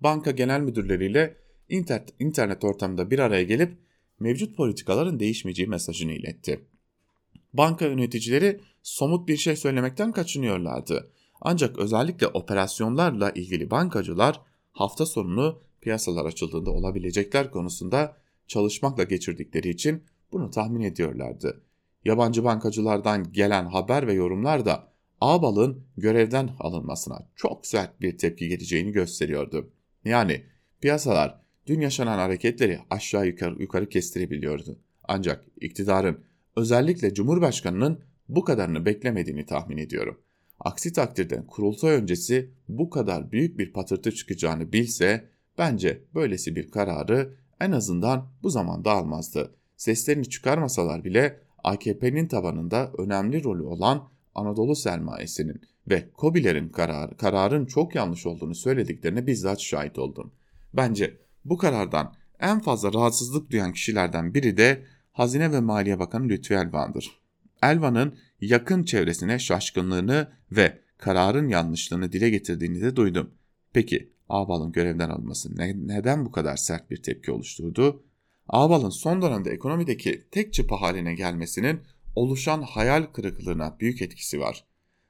banka 0.00 0.30
genel 0.30 0.60
müdürleriyle 0.60 1.36
internet, 1.68 2.14
internet 2.18 2.64
ortamında 2.64 3.10
bir 3.10 3.18
araya 3.18 3.42
gelip 3.42 3.78
mevcut 4.20 4.56
politikaların 4.56 5.20
değişmeyeceği 5.20 5.68
mesajını 5.68 6.12
iletti. 6.12 6.60
Banka 7.52 7.86
yöneticileri 7.86 8.60
somut 8.82 9.28
bir 9.28 9.36
şey 9.36 9.56
söylemekten 9.56 10.12
kaçınıyorlardı. 10.12 11.12
Ancak 11.44 11.78
özellikle 11.78 12.26
operasyonlarla 12.26 13.30
ilgili 13.30 13.70
bankacılar 13.70 14.40
hafta 14.72 15.06
sonunu 15.06 15.62
piyasalar 15.80 16.24
açıldığında 16.24 16.70
olabilecekler 16.70 17.50
konusunda 17.50 18.16
çalışmakla 18.46 19.02
geçirdikleri 19.02 19.68
için 19.68 20.02
bunu 20.32 20.50
tahmin 20.50 20.80
ediyorlardı. 20.80 21.62
Yabancı 22.04 22.44
bankacılardan 22.44 23.32
gelen 23.32 23.66
haber 23.66 24.06
ve 24.06 24.12
yorumlar 24.12 24.64
da 24.64 24.92
Ağbal'ın 25.20 25.84
görevden 25.96 26.50
alınmasına 26.60 27.28
çok 27.36 27.66
sert 27.66 28.00
bir 28.00 28.18
tepki 28.18 28.48
geleceğini 28.48 28.92
gösteriyordu. 28.92 29.70
Yani 30.04 30.44
piyasalar 30.80 31.40
dün 31.66 31.80
yaşanan 31.80 32.18
hareketleri 32.18 32.78
aşağı 32.90 33.26
yukarı, 33.26 33.62
yukarı 33.62 33.88
kestirebiliyordu. 33.88 34.78
Ancak 35.04 35.44
iktidarın 35.60 36.24
özellikle 36.56 37.14
Cumhurbaşkanı'nın 37.14 38.00
bu 38.28 38.44
kadarını 38.44 38.86
beklemediğini 38.86 39.46
tahmin 39.46 39.76
ediyorum. 39.76 40.20
Aksi 40.64 40.92
takdirde 40.92 41.46
kurultay 41.46 41.94
öncesi 41.94 42.50
bu 42.68 42.90
kadar 42.90 43.32
büyük 43.32 43.58
bir 43.58 43.72
patırtı 43.72 44.12
çıkacağını 44.12 44.72
bilse 44.72 45.28
bence 45.58 46.04
böylesi 46.14 46.56
bir 46.56 46.70
kararı 46.70 47.36
en 47.60 47.72
azından 47.72 48.28
bu 48.42 48.50
zamanda 48.50 48.92
almazdı. 48.92 49.54
Seslerini 49.76 50.28
çıkarmasalar 50.28 51.04
bile 51.04 51.40
AKP'nin 51.64 52.28
tabanında 52.28 52.92
önemli 52.98 53.44
rolü 53.44 53.62
olan 53.62 54.08
Anadolu 54.34 54.76
sermayesinin 54.76 55.60
ve 55.88 56.10
Kobilerin 56.10 56.68
karar, 56.68 57.16
kararın 57.16 57.66
çok 57.66 57.94
yanlış 57.94 58.26
olduğunu 58.26 58.54
söylediklerine 58.54 59.26
bizzat 59.26 59.60
şahit 59.60 59.98
oldum. 59.98 60.32
Bence 60.74 61.16
bu 61.44 61.58
karardan 61.58 62.14
en 62.40 62.60
fazla 62.60 62.92
rahatsızlık 62.92 63.50
duyan 63.50 63.72
kişilerden 63.72 64.34
biri 64.34 64.56
de 64.56 64.82
Hazine 65.12 65.52
ve 65.52 65.60
Maliye 65.60 65.98
Bakanı 65.98 66.28
Lütfi 66.28 66.54
Elvan'dır. 66.54 67.21
Elvan'ın 67.62 68.18
yakın 68.40 68.84
çevresine 68.84 69.38
şaşkınlığını 69.38 70.32
ve 70.52 70.78
kararın 70.98 71.48
yanlışlığını 71.48 72.12
dile 72.12 72.30
getirdiğini 72.30 72.80
de 72.80 72.96
duydum. 72.96 73.30
Peki 73.72 74.12
Ağbal'ın 74.28 74.72
görevden 74.72 75.08
alınması 75.08 75.56
ne, 75.56 75.74
neden 75.86 76.24
bu 76.24 76.32
kadar 76.32 76.56
sert 76.56 76.90
bir 76.90 77.02
tepki 77.02 77.30
oluşturdu? 77.32 78.04
Ağbal'ın 78.48 78.90
son 78.90 79.22
dönemde 79.22 79.50
ekonomideki 79.50 80.28
tek 80.30 80.52
çıpa 80.52 80.80
haline 80.80 81.14
gelmesinin 81.14 81.80
oluşan 82.16 82.62
hayal 82.62 83.02
kırıklığına 83.02 83.76
büyük 83.80 84.02
etkisi 84.02 84.40
var. 84.40 84.64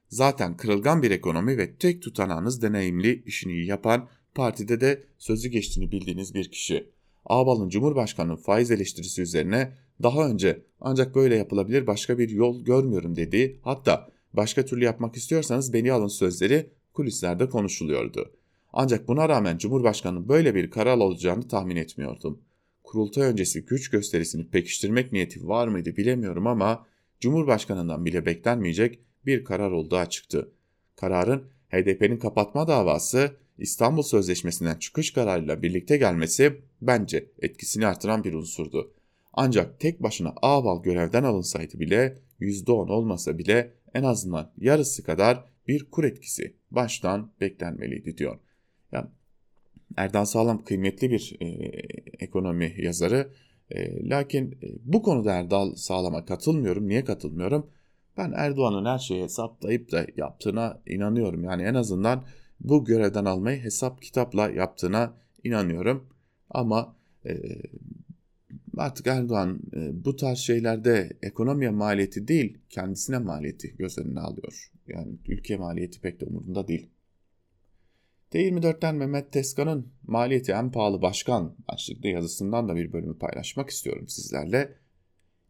Zaten 0.09 0.57
kırılgan 0.57 1.03
bir 1.03 1.11
ekonomi 1.11 1.59
ve 1.59 1.77
tek 1.77 2.03
tutanağınız 2.03 2.63
deneyimli, 2.63 3.23
işini 3.27 3.53
iyi 3.53 3.67
yapan, 3.67 4.09
partide 4.35 4.81
de 4.81 5.05
sözü 5.19 5.49
geçtiğini 5.49 5.93
bildiğiniz 5.93 6.35
bir 6.35 6.51
kişi. 6.51 6.91
Ağbal'ın 7.25 7.69
Cumhurbaşkanı'nın 7.69 8.37
faiz 8.37 8.71
eleştirisi 8.71 9.23
üzerine 9.23 9.73
daha 10.03 10.29
önce 10.29 10.63
ancak 10.81 11.15
böyle 11.15 11.37
yapılabilir 11.37 11.87
başka 11.87 12.19
bir 12.19 12.29
yol 12.29 12.65
görmüyorum 12.65 13.17
dediği 13.17 13.61
hatta 13.63 14.09
başka 14.33 14.65
türlü 14.65 14.85
yapmak 14.85 15.17
istiyorsanız 15.17 15.73
beni 15.73 15.93
alın 15.93 16.09
sözleri 16.09 16.71
kulislerde 16.95 17.49
konuşuluyordu. 17.49 18.33
Ancak 18.73 19.09
buna 19.09 19.29
rağmen 19.29 19.59
Cumhurbaşkanı'nın 19.59 20.29
böyle 20.29 20.55
bir 20.55 20.71
karar 20.71 20.99
alacağını 20.99 21.49
tahmin 21.49 21.77
etmiyordum. 21.77 22.41
Kurultay 22.85 23.29
öncesi 23.29 23.65
güç 23.65 23.91
gösterisini 23.91 24.49
pekiştirmek 24.49 25.13
niyeti 25.13 25.49
var 25.49 25.69
mıydı 25.69 25.97
bilemiyorum 25.97 26.47
ama 26.47 26.87
Cumhurbaşkanı'ndan 27.21 28.05
bile 28.05 28.27
beklenmeyecek 28.27 28.99
bir 29.27 29.45
karar 29.45 29.71
olduğu 29.71 29.97
açıktı. 29.97 30.53
Kararın 30.97 31.45
HDP'nin 31.69 32.17
kapatma 32.17 32.69
davası 32.69 33.37
İstanbul 33.59 34.03
Sözleşmesi'nden 34.03 34.79
çıkış 34.79 35.11
kararıyla 35.11 35.63
birlikte 35.63 35.97
gelmesi 35.97 36.61
bence 36.83 37.31
etkisini 37.39 37.87
artıran 37.87 38.25
bir 38.25 38.35
unsurdu. 38.35 38.93
Ancak 39.33 39.81
tek 39.81 40.03
başına 40.03 40.35
Ağbal 40.43 40.83
görevden 40.83 41.25
alınsaydı 41.25 41.81
bile 41.81 42.19
%10 42.41 42.91
olmasa 42.93 43.39
bile 43.39 43.75
en 43.95 44.03
azından 44.03 44.53
yarısı 44.59 45.03
kadar 45.03 45.45
bir 45.69 45.91
kur 45.91 46.05
etkisi 46.05 46.57
baştan 46.71 47.33
beklenmeliydi 47.41 48.19
diyor. 48.19 48.39
Yani 48.93 49.07
Erdan 49.97 50.25
Sağlam 50.25 50.65
kıymetli 50.65 51.11
bir 51.11 51.37
e, 51.41 51.47
ekonomi 52.21 52.75
yazarı. 52.79 53.31
E, 53.71 54.09
lakin 54.09 54.53
e, 54.53 54.57
bu 54.85 55.03
konuda 55.03 55.33
Erdal 55.33 55.75
Sağlam'a 55.75 56.25
katılmıyorum. 56.25 56.89
Niye 56.89 57.05
katılmıyorum? 57.05 57.71
Ben 58.17 58.33
Erdoğan'ın 58.37 58.85
her 58.85 58.99
şeyi 58.99 59.23
hesaplayıp 59.23 59.93
da 59.93 60.07
yaptığına 60.17 60.81
inanıyorum. 60.87 61.45
Yani 61.45 61.63
en 61.63 61.75
azından 61.75 62.25
bu 62.61 62.85
görevden 62.85 63.25
almayı 63.25 63.63
hesap 63.63 64.03
kitapla 64.03 64.51
yaptığına 64.51 65.15
inanıyorum. 65.45 66.07
Ama 66.51 66.97
e, 67.27 67.33
artık 68.77 69.07
Erdoğan 69.07 69.61
e, 69.77 70.05
bu 70.05 70.17
tarz 70.17 70.39
şeylerde 70.39 71.19
ekonomiye 71.23 71.71
maliyeti 71.71 72.29
değil 72.29 72.59
kendisine 72.69 73.19
maliyeti 73.19 73.77
göz 73.77 73.99
önüne 73.99 74.21
alıyor. 74.21 74.73
Yani 74.87 75.19
ülke 75.29 75.57
maliyeti 75.57 76.01
pek 76.01 76.21
de 76.21 76.25
umurunda 76.25 76.69
değil. 76.69 76.91
T24'ten 78.33 78.95
Mehmet 78.95 79.33
Teskan'ın 79.33 79.93
maliyeti 80.03 80.53
en 80.53 80.73
pahalı 80.73 81.03
başkan 81.03 81.57
başlıklı 81.73 82.09
yazısından 82.09 82.69
da 82.69 82.77
bir 82.77 82.93
bölümü 82.93 83.19
paylaşmak 83.19 83.71
istiyorum 83.71 84.09
sizlerle. 84.09 84.75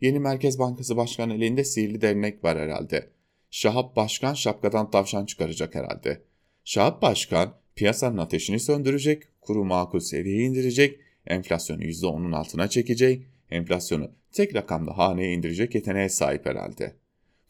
Yeni 0.01 0.19
Merkez 0.19 0.59
Bankası 0.59 0.97
Başkanı 0.97 1.35
elinde 1.35 1.65
sihirli 1.65 2.01
dernek 2.01 2.45
var 2.45 2.59
herhalde. 2.59 3.11
Şahap 3.51 3.97
Başkan 3.97 4.35
şapkadan 4.35 4.91
tavşan 4.91 5.27
çıkaracak 5.27 5.75
herhalde. 5.75 6.23
Şahap 6.65 7.03
Başkan 7.03 7.55
piyasanın 7.75 8.19
ateşini 8.19 8.61
söndürecek, 8.61 9.23
kuru 9.41 9.65
makul 9.65 10.01
seviyeye 10.01 10.45
indirecek, 10.45 11.01
enflasyonu 11.27 11.83
%10'un 11.83 12.33
altına 12.33 12.69
çekecek, 12.69 13.27
enflasyonu 13.51 14.11
tek 14.33 14.55
rakamda 14.55 14.99
haneye 14.99 15.33
indirecek 15.33 15.75
yeteneğe 15.75 16.09
sahip 16.09 16.47
herhalde. 16.47 16.97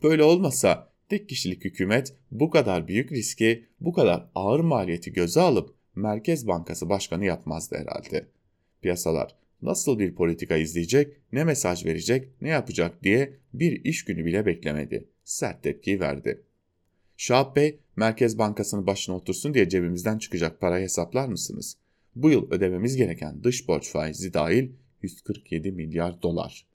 Böyle 0.03 0.25
olmasa 0.25 0.93
tek 1.09 1.29
kişilik 1.29 1.65
hükümet 1.65 2.15
bu 2.31 2.51
kadar 2.51 2.89
büyük 2.89 3.13
riski, 3.13 3.67
bu 3.81 3.93
kadar 3.93 4.31
ağır 4.35 4.61
maliyeti 4.61 5.13
göze 5.13 5.41
alıp 5.41 5.75
Merkez 5.95 6.47
Bankası 6.47 6.89
Başkanı 6.89 7.25
yapmazdı 7.25 7.77
herhalde. 7.79 8.29
Piyasalar 8.83 9.37
nasıl 9.63 9.99
bir 9.99 10.15
politika 10.15 10.57
izleyecek, 10.57 11.17
ne 11.33 11.45
mesaj 11.45 11.85
verecek, 11.85 12.29
ne 12.41 12.49
yapacak 12.49 13.03
diye 13.03 13.39
bir 13.55 13.85
iş 13.85 14.05
günü 14.05 14.25
bile 14.25 14.47
beklemedi. 14.47 15.09
Sert 15.25 15.63
tepki 15.63 16.01
verdi. 16.01 16.43
Şahap 17.17 17.57
Bey, 17.57 17.81
Merkez 17.97 18.39
Bankası'nın 18.39 18.87
başına 18.87 19.17
otursun 19.17 19.55
diye 19.55 19.69
cebimizden 19.69 20.19
çıkacak 20.19 20.61
parayı 20.61 20.85
hesaplar 20.85 21.29
mısınız? 21.29 21.77
Bu 22.17 22.31
yıl 22.31 22.51
ödememiz 22.51 22.97
gereken 22.97 23.45
dış 23.45 23.69
borç 23.69 23.91
faizi 23.91 24.35
dahil 24.35 24.71
147 25.03 25.73
milyar 25.73 26.23
dolar. 26.23 26.67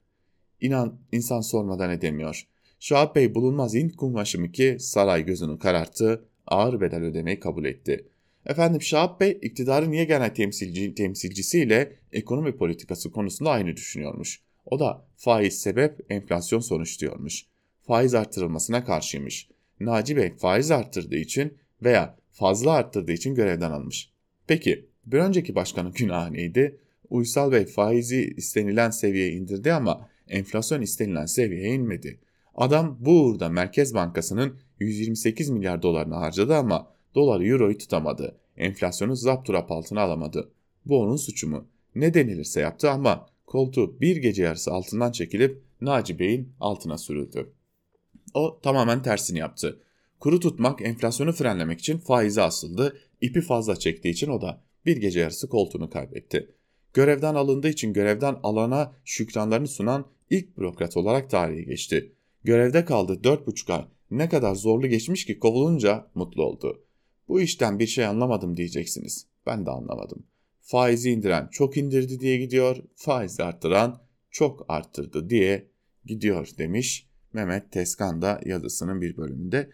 İnan 0.60 0.98
insan 1.12 1.40
sormadan 1.40 1.90
edemiyor. 1.90 2.46
Şahap 2.80 3.16
Bey 3.16 3.34
bulunmaz 3.34 3.74
Hint 3.74 3.96
kumaşı 3.96 4.52
ki 4.52 4.76
saray 4.80 5.24
gözünü 5.24 5.58
kararttı, 5.58 6.24
ağır 6.46 6.80
bedel 6.80 7.02
ödemeyi 7.02 7.40
kabul 7.40 7.64
etti. 7.64 8.08
Efendim 8.46 8.82
Şahap 8.82 9.20
Bey 9.20 9.38
iktidarın 9.42 9.90
niye 9.90 10.04
genel 10.04 10.34
temsilci, 10.34 10.94
temsilcisiyle 10.94 11.96
ekonomi 12.12 12.56
politikası 12.56 13.10
konusunda 13.10 13.50
aynı 13.50 13.76
düşünüyormuş. 13.76 14.40
O 14.66 14.78
da 14.78 15.06
faiz 15.16 15.60
sebep 15.60 16.12
enflasyon 16.12 16.60
sonuç 16.60 17.00
diyormuş. 17.00 17.46
Faiz 17.82 18.14
artırılmasına 18.14 18.84
karşıymış. 18.84 19.48
Naci 19.80 20.16
Bey 20.16 20.36
faiz 20.36 20.70
arttırdığı 20.70 21.16
için 21.16 21.58
veya 21.82 22.16
fazla 22.30 22.72
arttırdığı 22.72 23.12
için 23.12 23.34
görevden 23.34 23.70
almış. 23.70 24.10
Peki 24.46 24.87
bir 25.12 25.18
önceki 25.18 25.54
başkanın 25.54 25.92
günahı 25.92 26.32
neydi? 26.32 26.78
Uysal 27.10 27.52
Bey 27.52 27.66
faizi 27.66 28.34
istenilen 28.36 28.90
seviyeye 28.90 29.32
indirdi 29.32 29.72
ama 29.72 30.08
enflasyon 30.28 30.82
istenilen 30.82 31.26
seviyeye 31.26 31.74
inmedi. 31.74 32.20
Adam 32.54 32.96
bu 33.00 33.22
uğurda 33.22 33.48
Merkez 33.48 33.94
Bankası'nın 33.94 34.58
128 34.80 35.50
milyar 35.50 35.82
dolarını 35.82 36.14
harcadı 36.14 36.56
ama 36.56 36.92
doları 37.14 37.46
euroyu 37.46 37.78
tutamadı. 37.78 38.36
Enflasyonu 38.56 39.16
zapturap 39.16 39.70
altına 39.70 40.00
alamadı. 40.00 40.50
Bu 40.86 41.00
onun 41.00 41.16
suçu 41.16 41.48
mu? 41.48 41.66
Ne 41.94 42.14
denilirse 42.14 42.60
yaptı 42.60 42.90
ama 42.90 43.26
koltuğu 43.46 44.00
bir 44.00 44.16
gece 44.16 44.42
yarısı 44.42 44.72
altından 44.72 45.12
çekilip 45.12 45.62
Naci 45.80 46.18
Bey'in 46.18 46.52
altına 46.60 46.98
sürüldü. 46.98 47.52
O 48.34 48.60
tamamen 48.62 49.02
tersini 49.02 49.38
yaptı. 49.38 49.80
Kuru 50.20 50.40
tutmak, 50.40 50.82
enflasyonu 50.82 51.32
frenlemek 51.32 51.80
için 51.80 51.98
faize 51.98 52.42
asıldı. 52.42 52.98
İpi 53.20 53.40
fazla 53.40 53.76
çektiği 53.76 54.10
için 54.10 54.28
o 54.28 54.40
da 54.40 54.60
bir 54.86 54.96
gece 54.96 55.20
yarısı 55.20 55.48
koltuğunu 55.48 55.90
kaybetti. 55.90 56.54
Görevden 56.94 57.34
alındığı 57.34 57.68
için 57.68 57.92
görevden 57.92 58.36
alana 58.42 58.92
şükranlarını 59.04 59.68
sunan 59.68 60.06
ilk 60.30 60.58
bürokrat 60.58 60.96
olarak 60.96 61.30
tarihe 61.30 61.62
geçti. 61.62 62.12
Görevde 62.44 62.84
kaldı 62.84 63.24
dört 63.24 63.46
buçuk 63.46 63.70
ay. 63.70 63.84
Ne 64.10 64.28
kadar 64.28 64.54
zorlu 64.54 64.86
geçmiş 64.86 65.26
ki 65.26 65.38
kovulunca 65.38 66.10
mutlu 66.14 66.44
oldu. 66.44 66.84
Bu 67.28 67.40
işten 67.40 67.78
bir 67.78 67.86
şey 67.86 68.06
anlamadım 68.06 68.56
diyeceksiniz. 68.56 69.26
Ben 69.46 69.66
de 69.66 69.70
anlamadım. 69.70 70.26
Faizi 70.60 71.10
indiren 71.10 71.48
çok 71.50 71.76
indirdi 71.76 72.20
diye 72.20 72.36
gidiyor, 72.36 72.76
faizi 72.94 73.42
arttıran 73.42 74.02
çok 74.30 74.66
arttırdı 74.68 75.30
diye 75.30 75.70
gidiyor 76.04 76.48
demiş 76.58 77.08
Mehmet 77.32 77.72
Teskan 77.72 78.22
da 78.22 78.40
yazısının 78.44 79.00
bir 79.00 79.16
bölümünde. 79.16 79.70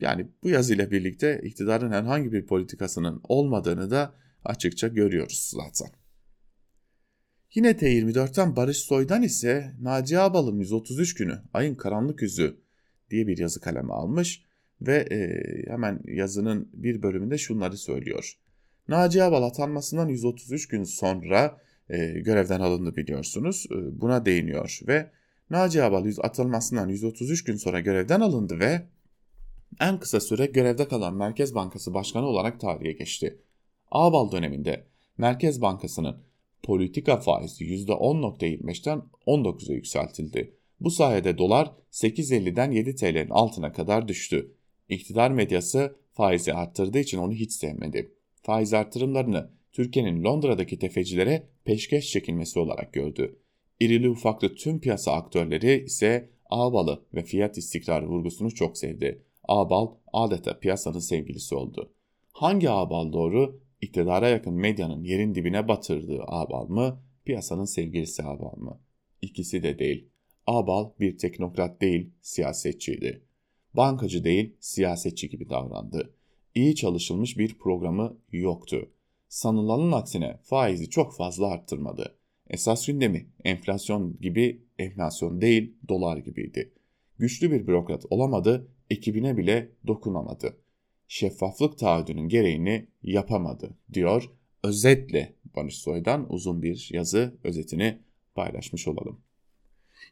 Yani 0.00 0.28
bu 0.42 0.48
yazıyla 0.48 0.90
birlikte 0.90 1.40
iktidarın 1.44 1.90
herhangi 1.90 2.32
bir 2.32 2.46
politikasının 2.46 3.20
olmadığını 3.28 3.90
da 3.90 4.14
açıkça 4.44 4.88
görüyoruz 4.88 5.52
zaten. 5.54 5.88
Yine 7.54 7.70
T24'ten 7.70 8.56
Barış 8.56 8.76
Soy'dan 8.76 9.22
ise 9.22 9.72
Naci 9.80 10.18
Ağbal'ın 10.18 10.58
133 10.58 11.14
günü 11.14 11.42
ayın 11.52 11.74
karanlık 11.74 12.22
yüzü 12.22 12.56
diye 13.10 13.26
bir 13.26 13.38
yazı 13.38 13.60
kalemi 13.60 13.92
almış 13.92 14.42
ve 14.80 14.96
e, 14.96 15.18
hemen 15.70 16.00
yazının 16.04 16.68
bir 16.72 17.02
bölümünde 17.02 17.38
şunları 17.38 17.76
söylüyor. 17.76 18.38
Naci 18.88 19.22
Ağbal 19.22 19.42
atanmasından 19.42 20.08
133 20.08 20.68
gün 20.68 20.84
sonra 20.84 21.60
e, 21.88 22.06
görevden 22.06 22.60
alındı 22.60 22.96
biliyorsunuz. 22.96 23.66
E, 23.70 24.00
buna 24.00 24.26
değiniyor 24.26 24.80
ve 24.86 25.10
Naci 25.50 25.82
Ağbal 25.82 26.12
atılmasından 26.22 26.88
133 26.88 27.44
gün 27.44 27.56
sonra 27.56 27.80
görevden 27.80 28.20
alındı 28.20 28.58
ve 28.58 28.82
en 29.80 30.00
kısa 30.00 30.20
süre 30.20 30.46
görevde 30.46 30.88
kalan 30.88 31.14
Merkez 31.14 31.54
Bankası 31.54 31.94
Başkanı 31.94 32.26
olarak 32.26 32.60
tarihe 32.60 32.92
geçti. 32.92 33.38
Ağbal 33.94 34.32
döneminde 34.32 34.84
Merkez 35.18 35.62
Bankası'nın 35.62 36.16
politika 36.62 37.16
faizi 37.16 37.64
%10.25'ten 37.64 39.02
19'a 39.26 39.74
yükseltildi. 39.74 40.56
Bu 40.80 40.90
sayede 40.90 41.38
dolar 41.38 41.72
8.50'den 41.92 42.70
7 42.70 42.96
TL'nin 42.96 43.30
altına 43.30 43.72
kadar 43.72 44.08
düştü. 44.08 44.54
İktidar 44.88 45.30
medyası 45.30 45.96
faizi 46.12 46.54
arttırdığı 46.54 46.98
için 46.98 47.18
onu 47.18 47.32
hiç 47.32 47.52
sevmedi. 47.52 48.14
Faiz 48.42 48.74
artırımlarını 48.74 49.50
Türkiye'nin 49.72 50.24
Londra'daki 50.24 50.78
tefecilere 50.78 51.48
peşkeş 51.64 52.10
çekilmesi 52.10 52.58
olarak 52.58 52.92
gördü. 52.92 53.38
İrili 53.80 54.10
ufaklı 54.10 54.54
tüm 54.54 54.80
piyasa 54.80 55.12
aktörleri 55.12 55.84
ise 55.84 56.30
Ağbal'ı 56.50 57.04
ve 57.14 57.22
fiyat 57.22 57.58
istikrarı 57.58 58.06
vurgusunu 58.06 58.54
çok 58.54 58.78
sevdi. 58.78 59.22
Ağbal 59.48 59.88
adeta 60.12 60.58
piyasanın 60.58 60.98
sevgilisi 60.98 61.54
oldu. 61.54 61.92
Hangi 62.32 62.70
Ağbal 62.70 63.12
doğru? 63.12 63.63
İktidara 63.84 64.28
yakın 64.28 64.54
medyanın 64.54 65.04
yerin 65.04 65.34
dibine 65.34 65.68
batırdığı 65.68 66.22
Ağbal 66.26 66.68
mı? 66.68 67.02
Piyasanın 67.24 67.64
sevgilisi 67.64 68.22
Ağbal 68.22 68.56
mı? 68.56 68.80
İkisi 69.22 69.62
de 69.62 69.78
değil. 69.78 70.08
Ağbal 70.46 70.90
bir 71.00 71.18
teknokrat 71.18 71.80
değil, 71.80 72.10
siyasetçiydi. 72.20 73.22
Bankacı 73.74 74.24
değil, 74.24 74.56
siyasetçi 74.60 75.28
gibi 75.28 75.50
davrandı. 75.50 76.14
İyi 76.54 76.74
çalışılmış 76.74 77.38
bir 77.38 77.58
programı 77.58 78.16
yoktu. 78.32 78.90
Sanılanın 79.28 79.92
aksine 79.92 80.38
faizi 80.42 80.90
çok 80.90 81.16
fazla 81.16 81.46
arttırmadı. 81.46 82.14
Esas 82.50 82.86
gündemi 82.86 83.26
enflasyon 83.44 84.16
gibi 84.20 84.62
enflasyon 84.78 85.40
değil 85.40 85.76
dolar 85.88 86.16
gibiydi. 86.16 86.72
Güçlü 87.18 87.50
bir 87.50 87.66
bürokrat 87.66 88.04
olamadı, 88.10 88.68
ekibine 88.90 89.36
bile 89.36 89.70
dokunamadı. 89.86 90.56
Şeffaflık 91.08 91.78
taahhüdünün 91.78 92.28
gereğini 92.28 92.88
yapamadı 93.02 93.78
diyor. 93.92 94.30
Özetle 94.62 95.36
Barış 95.56 95.78
Soy'dan 95.78 96.32
uzun 96.32 96.62
bir 96.62 96.88
yazı 96.92 97.38
özetini 97.44 98.02
paylaşmış 98.34 98.88
olalım. 98.88 99.20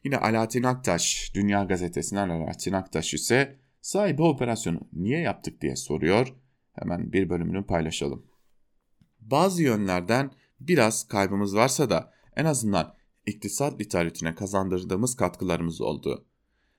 Yine 0.03 0.17
Alaaddin 0.17 0.63
Aktaş, 0.63 1.31
Dünya 1.35 1.63
Gazetesi'nden 1.63 2.29
Alaaddin 2.29 2.73
Aktaş 2.73 3.13
ise 3.13 3.59
sahibi 3.81 4.21
operasyonu 4.21 4.79
niye 4.93 5.19
yaptık 5.19 5.61
diye 5.61 5.75
soruyor. 5.75 6.33
Hemen 6.73 7.13
bir 7.13 7.29
bölümünü 7.29 7.65
paylaşalım. 7.65 8.25
Bazı 9.21 9.63
yönlerden 9.63 10.31
biraz 10.59 11.07
kaybımız 11.07 11.55
varsa 11.55 11.89
da 11.89 12.13
en 12.35 12.45
azından 12.45 12.93
iktisat 13.25 13.79
literatürüne 13.79 14.35
kazandırdığımız 14.35 15.15
katkılarımız 15.15 15.81
oldu. 15.81 16.25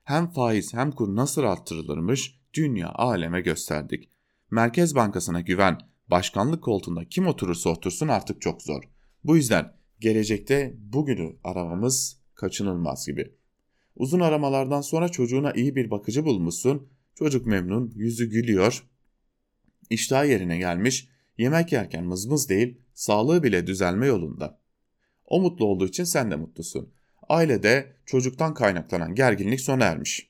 Hem 0.03 0.27
faiz 0.27 0.73
hem 0.73 0.91
kur 0.91 1.15
nasıl 1.15 1.43
arttırılırmış 1.43 2.39
dünya 2.55 2.89
aleme 2.89 3.41
gösterdik. 3.41 4.09
Merkez 4.51 4.95
Bankası'na 4.95 5.41
güven, 5.41 5.77
başkanlık 6.07 6.63
koltuğunda 6.63 7.05
kim 7.05 7.27
oturursa 7.27 7.69
otursun 7.69 8.07
artık 8.07 8.41
çok 8.41 8.61
zor. 8.61 8.83
Bu 9.23 9.35
yüzden 9.35 9.73
gelecekte 9.99 10.73
bugünü 10.77 11.35
aramamız 11.43 12.17
kaçınılmaz 12.35 13.07
gibi. 13.07 13.35
Uzun 13.95 14.19
aramalardan 14.19 14.81
sonra 14.81 15.09
çocuğuna 15.09 15.51
iyi 15.51 15.75
bir 15.75 15.91
bakıcı 15.91 16.25
bulmuşsun, 16.25 16.87
çocuk 17.15 17.45
memnun, 17.45 17.91
yüzü 17.95 18.29
gülüyor, 18.29 18.83
iştah 19.89 20.25
yerine 20.25 20.57
gelmiş, 20.57 21.09
yemek 21.37 21.71
yerken 21.71 22.03
mızmız 22.03 22.49
değil, 22.49 22.77
sağlığı 22.93 23.43
bile 23.43 23.67
düzelme 23.67 24.07
yolunda. 24.07 24.59
O 25.25 25.41
mutlu 25.41 25.65
olduğu 25.65 25.87
için 25.87 26.03
sen 26.03 26.31
de 26.31 26.35
mutlusun. 26.35 26.93
Ailede 27.29 27.95
çocuktan 28.05 28.53
kaynaklanan 28.53 29.15
gerginlik 29.15 29.61
sona 29.61 29.85
ermiş. 29.85 30.29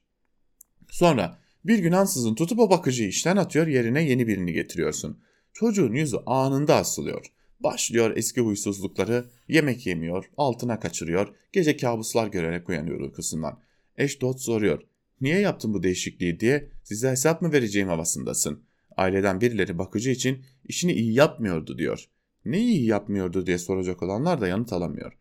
Sonra 0.89 1.39
bir 1.67 1.79
gün 1.79 1.91
ansızın 1.91 2.35
tutup 2.35 2.59
o 2.59 2.69
bakıcıyı 2.69 3.09
işten 3.09 3.37
atıyor 3.37 3.67
yerine 3.67 4.03
yeni 4.03 4.27
birini 4.27 4.53
getiriyorsun. 4.53 5.19
Çocuğun 5.53 5.93
yüzü 5.93 6.17
anında 6.25 6.75
asılıyor. 6.75 7.25
Başlıyor 7.59 8.17
eski 8.17 8.41
huysuzlukları, 8.41 9.25
yemek 9.47 9.87
yemiyor, 9.87 10.25
altına 10.37 10.79
kaçırıyor, 10.79 11.35
gece 11.51 11.77
kabuslar 11.77 12.27
görerek 12.27 12.69
uyanıyor 12.69 12.99
uykusundan. 12.99 13.59
Eş 13.97 14.21
dost 14.21 14.39
soruyor. 14.39 14.81
Niye 15.21 15.39
yaptın 15.39 15.73
bu 15.73 15.83
değişikliği 15.83 16.39
diye 16.39 16.69
size 16.83 17.09
hesap 17.09 17.41
mı 17.41 17.53
vereceğim 17.53 17.87
havasındasın. 17.87 18.63
Aileden 18.97 19.41
birileri 19.41 19.77
bakıcı 19.77 20.09
için 20.09 20.43
işini 20.65 20.93
iyi 20.93 21.13
yapmıyordu 21.13 21.77
diyor. 21.77 22.05
Ne 22.45 22.59
iyi 22.59 22.85
yapmıyordu 22.85 23.45
diye 23.45 23.57
soracak 23.57 24.03
olanlar 24.03 24.41
da 24.41 24.47
yanıt 24.47 24.73
alamıyor. 24.73 25.13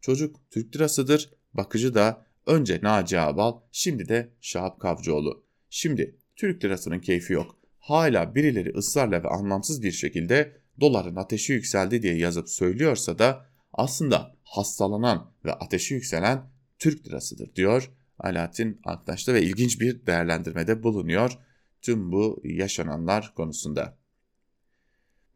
Çocuk 0.00 0.36
Türk 0.50 0.76
lirasıdır, 0.76 1.30
bakıcı 1.54 1.94
da 1.94 2.26
önce 2.46 2.80
Naci 2.82 3.20
Abal, 3.20 3.60
şimdi 3.72 4.08
de 4.08 4.30
Şahap 4.40 4.80
Kavcıoğlu. 4.80 5.49
Şimdi 5.70 6.16
Türk 6.36 6.64
lirasının 6.64 7.00
keyfi 7.00 7.32
yok. 7.32 7.56
Hala 7.78 8.34
birileri 8.34 8.72
ısrarla 8.76 9.22
ve 9.22 9.28
anlamsız 9.28 9.82
bir 9.82 9.92
şekilde 9.92 10.56
doların 10.80 11.16
ateşi 11.16 11.52
yükseldi 11.52 12.02
diye 12.02 12.16
yazıp 12.16 12.48
söylüyorsa 12.48 13.18
da 13.18 13.46
aslında 13.72 14.36
hastalanan 14.44 15.32
ve 15.44 15.52
ateşi 15.52 15.94
yükselen 15.94 16.50
Türk 16.78 17.06
lirasıdır 17.06 17.54
diyor 17.54 17.90
Alaaddin 18.18 18.80
Aktaş'ta 18.84 19.34
ve 19.34 19.42
ilginç 19.42 19.80
bir 19.80 20.06
değerlendirmede 20.06 20.82
bulunuyor 20.82 21.38
tüm 21.82 22.12
bu 22.12 22.40
yaşananlar 22.44 23.34
konusunda. 23.34 23.98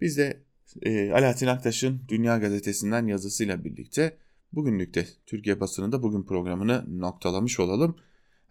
Biz 0.00 0.18
de 0.18 0.42
e, 0.82 1.10
Alaaddin 1.12 1.46
Aktaş'ın 1.46 2.02
Dünya 2.08 2.38
Gazetesi'nden 2.38 3.06
yazısıyla 3.06 3.64
birlikte 3.64 4.16
bugünlük 4.52 4.94
de 4.94 5.06
Türkiye 5.26 5.60
basınında 5.60 6.02
bugün 6.02 6.22
programını 6.22 7.00
noktalamış 7.00 7.60
olalım. 7.60 7.96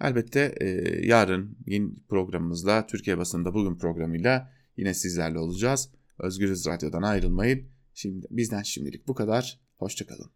Elbette 0.04 0.56
e, 0.62 0.68
yarın 1.08 1.58
yeni 1.66 1.89
programımızla 2.10 2.88
Türkiye 2.88 3.18
basınında 3.18 3.54
bugün 3.54 3.76
programıyla 3.78 4.52
yine 4.78 4.94
sizlerle 4.94 5.39
olacağız. 5.39 5.89
Özgürüz 6.20 6.66
Radyo'dan 6.66 7.02
ayrılmayın. 7.02 7.66
Şimdi 7.94 8.28
bizden 8.32 8.62
şimdilik 8.62 9.08
bu 9.08 9.13
kadar. 9.16 9.60
Hoşçakalın. 9.78 10.32